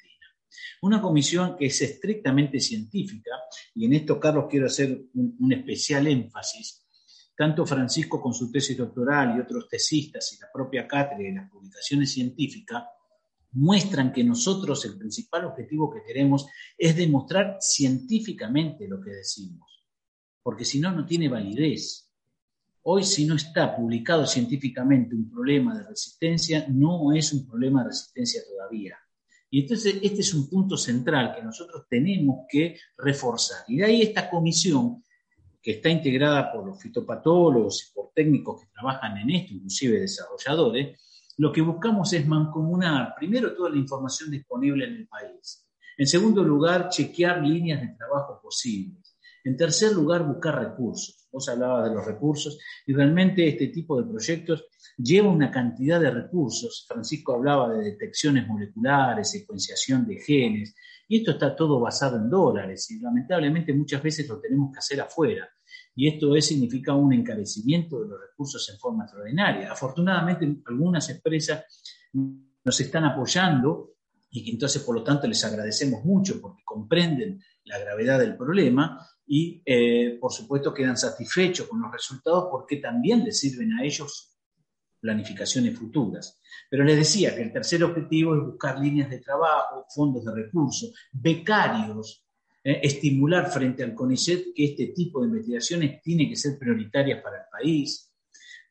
Una 0.82 1.00
comisión 1.00 1.56
que 1.56 1.66
es 1.66 1.80
estrictamente 1.82 2.60
científica, 2.60 3.30
y 3.74 3.86
en 3.86 3.94
esto, 3.94 4.18
Carlos, 4.18 4.46
quiero 4.48 4.66
hacer 4.66 5.06
un 5.14 5.52
especial 5.52 6.06
énfasis. 6.06 6.86
Tanto 7.36 7.64
Francisco 7.64 8.20
con 8.20 8.34
su 8.34 8.50
tesis 8.50 8.76
doctoral 8.76 9.36
y 9.36 9.40
otros 9.40 9.66
tesistas 9.68 10.32
y 10.34 10.40
la 10.40 10.48
propia 10.52 10.86
cátedra 10.86 11.26
y 11.26 11.32
las 11.32 11.50
publicaciones 11.50 12.12
científicas 12.12 12.84
muestran 13.52 14.12
que 14.12 14.22
nosotros 14.22 14.84
el 14.84 14.98
principal 14.98 15.46
objetivo 15.46 15.90
que 15.90 16.02
queremos 16.06 16.46
es 16.76 16.94
demostrar 16.94 17.56
científicamente 17.60 18.86
lo 18.86 19.00
que 19.00 19.10
decimos. 19.10 19.66
porque 20.42 20.64
si 20.64 20.80
no, 20.80 20.90
no 20.90 21.04
tiene 21.04 21.28
validez. 21.28 22.10
Hoy, 22.82 23.04
si 23.04 23.26
no 23.26 23.36
está 23.36 23.76
publicado 23.76 24.26
científicamente 24.26 25.14
un 25.14 25.30
problema 25.30 25.76
de 25.76 25.84
resistencia, 25.86 26.66
no 26.68 27.12
es 27.12 27.32
un 27.34 27.46
problema 27.46 27.82
de 27.82 27.88
resistencia 27.88 28.42
todavía. 28.48 28.98
Y 29.50 29.62
entonces 29.62 29.98
este 30.02 30.20
es 30.20 30.32
un 30.32 30.48
punto 30.48 30.76
central 30.76 31.34
que 31.34 31.42
nosotros 31.42 31.86
tenemos 31.88 32.46
que 32.48 32.78
reforzar. 32.96 33.64
Y 33.68 33.78
de 33.78 33.84
ahí 33.84 34.02
esta 34.02 34.30
comisión, 34.30 35.02
que 35.60 35.72
está 35.72 35.90
integrada 35.90 36.52
por 36.52 36.66
los 36.66 36.80
fitopatólogos 36.80 37.90
y 37.90 37.94
por 37.94 38.12
técnicos 38.14 38.60
que 38.60 38.68
trabajan 38.72 39.18
en 39.18 39.30
esto, 39.30 39.54
inclusive 39.54 40.00
desarrolladores, 40.00 40.98
lo 41.36 41.52
que 41.52 41.62
buscamos 41.62 42.12
es 42.12 42.26
mancomunar 42.26 43.14
primero 43.18 43.54
toda 43.54 43.70
la 43.70 43.76
información 43.76 44.30
disponible 44.30 44.84
en 44.84 44.92
el 44.94 45.08
país. 45.08 45.66
En 45.98 46.06
segundo 46.06 46.42
lugar, 46.42 46.88
chequear 46.88 47.42
líneas 47.42 47.80
de 47.80 47.94
trabajo 47.96 48.40
posibles. 48.42 49.18
En 49.44 49.56
tercer 49.56 49.92
lugar, 49.92 50.26
buscar 50.26 50.58
recursos. 50.58 51.19
Vos 51.32 51.48
hablabas 51.48 51.88
de 51.88 51.94
los 51.94 52.04
recursos 52.04 52.58
y 52.86 52.92
realmente 52.92 53.46
este 53.46 53.68
tipo 53.68 54.00
de 54.00 54.08
proyectos 54.08 54.66
lleva 54.96 55.30
una 55.30 55.50
cantidad 55.50 56.00
de 56.00 56.10
recursos. 56.10 56.84
Francisco 56.88 57.34
hablaba 57.34 57.72
de 57.72 57.84
detecciones 57.84 58.46
moleculares, 58.46 59.30
secuenciación 59.30 60.06
de 60.06 60.18
genes, 60.18 60.74
y 61.08 61.18
esto 61.18 61.32
está 61.32 61.56
todo 61.56 61.80
basado 61.80 62.16
en 62.16 62.30
dólares 62.30 62.90
y 62.90 63.00
lamentablemente 63.00 63.72
muchas 63.72 64.02
veces 64.02 64.28
lo 64.28 64.40
tenemos 64.40 64.72
que 64.72 64.78
hacer 64.78 65.00
afuera. 65.00 65.48
Y 65.94 66.08
esto 66.08 66.36
es, 66.36 66.46
significa 66.46 66.94
un 66.94 67.12
encarecimiento 67.12 68.00
de 68.00 68.08
los 68.08 68.20
recursos 68.20 68.68
en 68.70 68.78
forma 68.78 69.04
extraordinaria. 69.04 69.72
Afortunadamente, 69.72 70.62
algunas 70.66 71.08
empresas 71.10 71.64
nos 72.12 72.80
están 72.80 73.04
apoyando 73.04 73.94
y 74.30 74.52
entonces, 74.52 74.82
por 74.82 74.94
lo 74.94 75.02
tanto, 75.02 75.26
les 75.26 75.44
agradecemos 75.44 76.04
mucho 76.04 76.40
porque 76.40 76.62
comprenden 76.64 77.42
la 77.70 77.78
gravedad 77.78 78.18
del 78.18 78.36
problema 78.36 79.06
y, 79.26 79.62
eh, 79.64 80.18
por 80.20 80.32
supuesto, 80.32 80.74
quedan 80.74 80.96
satisfechos 80.96 81.68
con 81.68 81.80
los 81.80 81.92
resultados 81.92 82.48
porque 82.50 82.76
también 82.76 83.24
les 83.24 83.38
sirven 83.38 83.72
a 83.74 83.84
ellos 83.84 84.36
planificaciones 85.00 85.78
futuras. 85.78 86.40
Pero 86.68 86.84
les 86.84 86.96
decía 86.96 87.34
que 87.34 87.42
el 87.42 87.52
tercer 87.52 87.82
objetivo 87.84 88.34
es 88.34 88.42
buscar 88.42 88.78
líneas 88.78 89.08
de 89.08 89.18
trabajo, 89.18 89.86
fondos 89.94 90.24
de 90.24 90.34
recursos, 90.34 90.92
becarios, 91.12 92.24
eh, 92.62 92.80
estimular 92.82 93.50
frente 93.50 93.82
al 93.82 93.94
CONICET 93.94 94.52
que 94.54 94.64
este 94.64 94.88
tipo 94.88 95.20
de 95.20 95.28
investigaciones 95.28 96.02
tiene 96.02 96.28
que 96.28 96.36
ser 96.36 96.58
prioritarias 96.58 97.22
para 97.22 97.38
el 97.38 97.44
país, 97.50 98.12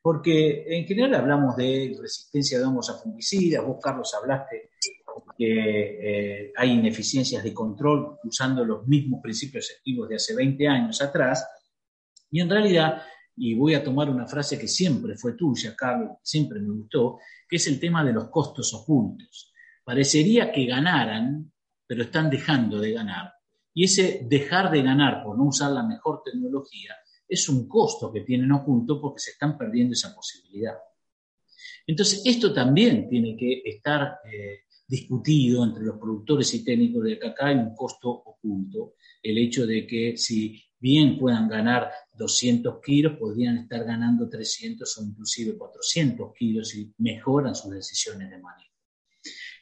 porque 0.00 0.64
en 0.68 0.86
general 0.86 1.14
hablamos 1.14 1.56
de 1.56 1.96
resistencia 2.00 2.58
de 2.58 2.64
hongos 2.64 2.88
a 2.90 2.98
fungicidas, 2.98 3.64
vos 3.64 3.78
Carlos 3.82 4.14
hablaste 4.14 4.70
que 5.36 6.46
eh, 6.46 6.52
hay 6.56 6.70
ineficiencias 6.70 7.42
de 7.42 7.54
control 7.54 8.18
usando 8.24 8.64
los 8.64 8.86
mismos 8.86 9.20
principios 9.22 9.72
activos 9.76 10.08
de 10.08 10.16
hace 10.16 10.34
20 10.34 10.68
años 10.68 11.00
atrás, 11.02 11.46
y 12.30 12.40
en 12.40 12.48
realidad, 12.48 13.02
y 13.36 13.54
voy 13.54 13.74
a 13.74 13.82
tomar 13.82 14.08
una 14.08 14.26
frase 14.26 14.58
que 14.58 14.68
siempre 14.68 15.16
fue 15.16 15.32
tuya, 15.34 15.74
Carlos, 15.76 16.18
siempre 16.22 16.60
me 16.60 16.72
gustó, 16.72 17.18
que 17.48 17.56
es 17.56 17.66
el 17.66 17.80
tema 17.80 18.04
de 18.04 18.12
los 18.12 18.28
costos 18.28 18.72
ocultos. 18.74 19.52
Parecería 19.84 20.52
que 20.52 20.66
ganaran, 20.66 21.52
pero 21.86 22.04
están 22.04 22.30
dejando 22.30 22.78
de 22.78 22.92
ganar. 22.92 23.32
Y 23.74 23.84
ese 23.84 24.26
dejar 24.28 24.70
de 24.70 24.82
ganar 24.82 25.24
por 25.24 25.36
no 25.36 25.44
usar 25.44 25.72
la 25.72 25.82
mejor 25.82 26.22
tecnología 26.24 26.94
es 27.28 27.48
un 27.48 27.68
costo 27.68 28.12
que 28.12 28.22
tienen 28.22 28.52
oculto 28.52 29.00
porque 29.00 29.20
se 29.20 29.30
están 29.32 29.56
perdiendo 29.56 29.94
esa 29.94 30.14
posibilidad. 30.14 30.76
Entonces, 31.86 32.22
esto 32.24 32.52
también 32.52 33.08
tiene 33.08 33.36
que 33.36 33.62
estar 33.64 34.18
eh, 34.24 34.64
discutido 34.90 35.64
entre 35.64 35.84
los 35.84 35.98
productores 35.98 36.52
y 36.52 36.64
técnicos 36.64 37.04
de 37.04 37.16
que 37.16 37.28
acá 37.28 37.46
hay 37.46 37.54
un 37.54 37.76
costo 37.76 38.10
oculto. 38.10 38.94
El 39.22 39.38
hecho 39.38 39.64
de 39.64 39.86
que 39.86 40.16
si 40.16 40.60
bien 40.80 41.16
puedan 41.16 41.48
ganar 41.48 41.92
200 42.18 42.80
kilos, 42.82 43.16
podrían 43.16 43.58
estar 43.58 43.84
ganando 43.84 44.28
300 44.28 44.98
o 44.98 45.04
inclusive 45.04 45.56
400 45.56 46.32
kilos 46.36 46.70
si 46.70 46.92
mejoran 46.98 47.54
sus 47.54 47.70
decisiones 47.70 48.30
de 48.30 48.38
manejo. 48.38 48.74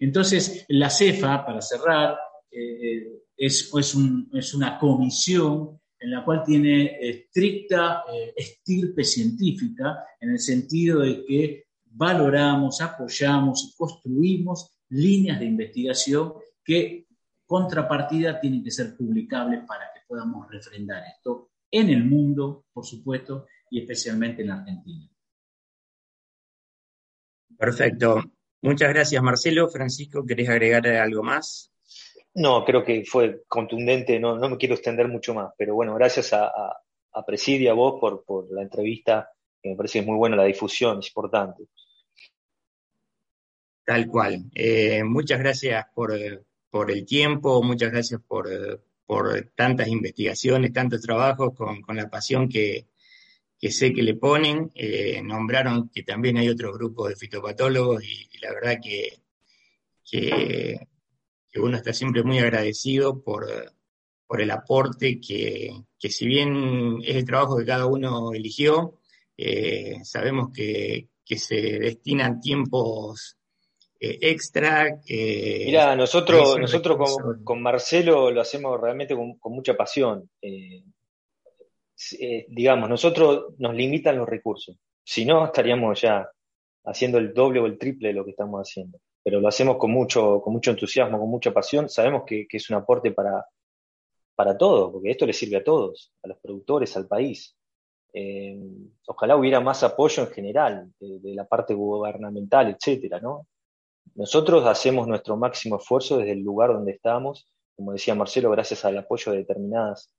Entonces, 0.00 0.64
la 0.68 0.88
CEFA, 0.88 1.44
para 1.44 1.60
cerrar, 1.60 2.16
eh, 2.50 3.24
es, 3.36 3.70
es, 3.74 4.54
una 4.54 4.78
comisión 4.78 5.78
en 6.00 6.10
la 6.10 6.24
cual 6.24 6.42
tiene 6.42 6.96
estricta 7.00 8.04
eh, 8.10 8.32
estirpe 8.34 9.04
científica, 9.04 10.04
en 10.20 10.30
el 10.30 10.38
sentido 10.38 11.00
de 11.00 11.22
que 11.26 11.64
valoramos, 11.84 12.80
apoyamos 12.80 13.64
y 13.64 13.76
construimos 13.76 14.77
líneas 14.90 15.38
de 15.38 15.46
investigación 15.46 16.34
que 16.64 17.06
contrapartida 17.46 18.40
tienen 18.40 18.62
que 18.62 18.70
ser 18.70 18.96
publicables 18.96 19.64
para 19.66 19.92
que 19.92 20.00
podamos 20.06 20.50
refrendar 20.50 21.02
esto 21.16 21.50
en 21.70 21.90
el 21.90 22.04
mundo, 22.04 22.64
por 22.72 22.84
supuesto, 22.84 23.46
y 23.70 23.80
especialmente 23.80 24.42
en 24.42 24.50
Argentina. 24.50 25.08
Perfecto. 27.56 28.22
Muchas 28.62 28.88
gracias, 28.90 29.22
Marcelo. 29.22 29.68
Francisco, 29.68 30.24
¿querés 30.26 30.48
agregar 30.48 30.86
algo 30.86 31.22
más? 31.22 31.72
No, 32.34 32.64
creo 32.64 32.84
que 32.84 33.04
fue 33.04 33.42
contundente, 33.48 34.20
no, 34.20 34.38
no 34.38 34.48
me 34.48 34.56
quiero 34.56 34.74
extender 34.74 35.08
mucho 35.08 35.34
más, 35.34 35.52
pero 35.56 35.74
bueno, 35.74 35.94
gracias 35.94 36.32
a, 36.32 36.46
a, 36.46 37.26
Presidia, 37.26 37.72
a 37.72 37.74
vos 37.74 37.98
por, 38.00 38.24
por 38.24 38.52
la 38.52 38.62
entrevista, 38.62 39.28
que 39.60 39.70
me 39.70 39.76
parece 39.76 40.02
muy 40.02 40.16
buena 40.16 40.36
la 40.36 40.44
difusión, 40.44 41.00
es 41.00 41.08
importante. 41.08 41.64
Tal 43.88 44.06
cual. 44.06 44.44
Eh, 44.54 45.02
muchas 45.02 45.38
gracias 45.38 45.86
por, 45.94 46.12
por, 46.68 46.90
el 46.90 47.06
tiempo, 47.06 47.62
muchas 47.62 47.90
gracias 47.90 48.20
por, 48.20 48.46
por 49.06 49.50
tantas 49.54 49.88
investigaciones, 49.88 50.74
tantos 50.74 51.00
trabajos, 51.00 51.54
con, 51.54 51.80
con 51.80 51.96
la 51.96 52.10
pasión 52.10 52.50
que, 52.50 52.86
que, 53.58 53.70
sé 53.70 53.94
que 53.94 54.02
le 54.02 54.14
ponen. 54.14 54.70
Eh, 54.74 55.22
nombraron 55.22 55.88
que 55.88 56.02
también 56.02 56.36
hay 56.36 56.50
otros 56.50 56.76
grupos 56.76 57.08
de 57.08 57.16
fitopatólogos 57.16 58.04
y, 58.04 58.28
la 58.42 58.52
verdad 58.52 58.78
que, 58.82 59.22
que 60.04 60.86
uno 61.58 61.78
está 61.78 61.94
siempre 61.94 62.22
muy 62.22 62.40
agradecido 62.40 63.22
por, 63.22 63.46
por 64.26 64.42
el 64.42 64.50
aporte 64.50 65.18
que, 65.18 65.82
que, 65.98 66.10
si 66.10 66.26
bien 66.26 66.98
es 67.02 67.16
el 67.16 67.24
trabajo 67.24 67.56
que 67.56 67.64
cada 67.64 67.86
uno 67.86 68.34
eligió, 68.34 69.00
eh, 69.34 70.00
sabemos 70.04 70.50
que, 70.52 71.08
que, 71.24 71.38
se 71.38 71.78
destinan 71.78 72.38
tiempos 72.38 73.38
eh, 74.00 74.18
extra. 74.20 75.00
Mira, 75.08 75.96
nosotros, 75.96 76.58
nosotros 76.58 76.96
con, 76.96 77.44
con, 77.44 77.62
Marcelo 77.62 78.30
lo 78.30 78.40
hacemos 78.40 78.80
realmente 78.80 79.14
con, 79.14 79.38
con 79.38 79.52
mucha 79.52 79.76
pasión. 79.76 80.30
Eh, 80.42 80.84
digamos, 82.48 82.88
nosotros 82.88 83.54
nos 83.58 83.74
limitan 83.74 84.16
los 84.16 84.28
recursos. 84.28 84.76
Si 85.02 85.24
no, 85.24 85.46
estaríamos 85.46 86.00
ya 86.00 86.28
haciendo 86.84 87.18
el 87.18 87.34
doble 87.34 87.60
o 87.60 87.66
el 87.66 87.78
triple 87.78 88.08
de 88.08 88.14
lo 88.14 88.24
que 88.24 88.30
estamos 88.30 88.60
haciendo 88.60 88.98
pero 89.28 89.40
lo 89.40 89.48
hacemos 89.48 89.76
con 89.76 89.90
mucho, 89.90 90.40
con 90.40 90.54
mucho 90.54 90.70
entusiasmo, 90.70 91.18
con 91.18 91.28
mucha 91.28 91.52
pasión. 91.52 91.90
Sabemos 91.90 92.22
que, 92.26 92.46
es 92.50 92.70
un 92.70 92.76
aporte 92.76 93.12
para, 93.12 93.44
para 94.34 94.56
todos, 94.56 94.90
porque 94.90 95.10
esto 95.10 95.26
le 95.26 95.34
sirve 95.34 95.56
a 95.58 95.64
todos, 95.64 96.14
a 96.22 96.28
los 96.28 96.38
productores, 96.38 96.96
al 96.96 97.06
país. 97.06 97.54
Eh, 98.14 98.58
ojalá 99.06 99.36
hubiera 99.36 99.60
más 99.60 99.82
apoyo 99.82 100.22
en 100.22 100.30
general 100.30 100.92
de, 100.98 101.34
la 101.34 101.46
parte 101.46 101.74
gubernamental, 101.74 102.70
etcétera, 102.70 103.20
¿no? 103.20 103.46
Nosotros 104.18 104.66
hacemos 104.66 105.06
nuestro 105.06 105.36
máximo 105.36 105.76
esfuerzo 105.76 106.18
desde 106.18 106.32
el 106.32 106.40
lugar 106.40 106.72
donde 106.72 106.90
estamos, 106.90 107.48
como 107.76 107.92
decía 107.92 108.16
Marcelo, 108.16 108.50
gracias 108.50 108.84
al 108.84 108.98
apoyo 108.98 109.30
de 109.30 109.38
determinadas, 109.38 110.12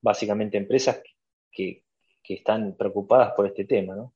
básicamente 0.00 0.56
empresas 0.56 1.02
que, 1.50 1.82
están 2.28 2.76
preocupadas 2.76 3.32
por 3.34 3.46
este 3.46 3.64
tema, 3.64 3.96
¿no? 3.96 4.14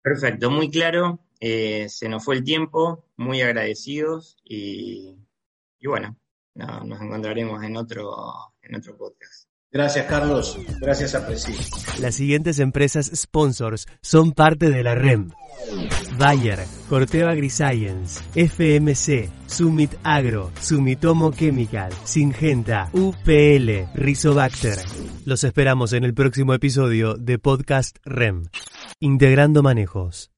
Perfecto, 0.00 0.50
muy 0.52 0.70
claro. 0.70 1.18
Eh, 1.40 1.88
se 1.88 2.08
nos 2.08 2.24
fue 2.24 2.36
el 2.36 2.44
tiempo, 2.44 3.06
muy 3.16 3.42
agradecidos 3.42 4.36
y, 4.44 5.16
bueno, 5.84 6.16
nos 6.54 7.00
encontraremos 7.00 7.62
en 7.64 7.76
otro, 7.76 8.14
en 8.62 8.76
otro 8.76 8.96
podcast. 8.96 9.47
Gracias, 9.70 10.06
Carlos. 10.06 10.58
Gracias 10.80 11.14
a 11.14 11.26
Presidio. 11.26 11.60
Las 12.00 12.14
siguientes 12.14 12.58
empresas 12.58 13.10
sponsors 13.14 13.86
son 14.00 14.32
parte 14.32 14.70
de 14.70 14.82
la 14.82 14.94
REM. 14.94 15.30
Bayer, 16.18 16.60
Corteva 16.88 17.32
Agriscience, 17.32 18.22
FMC, 18.34 19.28
Summit 19.46 19.94
Agro, 20.02 20.50
Sumitomo 20.60 21.32
Chemical, 21.32 21.92
Singenta, 22.04 22.88
UPL, 22.92 23.90
Rizobacter. 23.94 24.78
Los 25.26 25.44
esperamos 25.44 25.92
en 25.92 26.04
el 26.04 26.14
próximo 26.14 26.54
episodio 26.54 27.14
de 27.14 27.38
Podcast 27.38 27.98
REM. 28.04 28.46
Integrando 29.00 29.62
Manejos. 29.62 30.30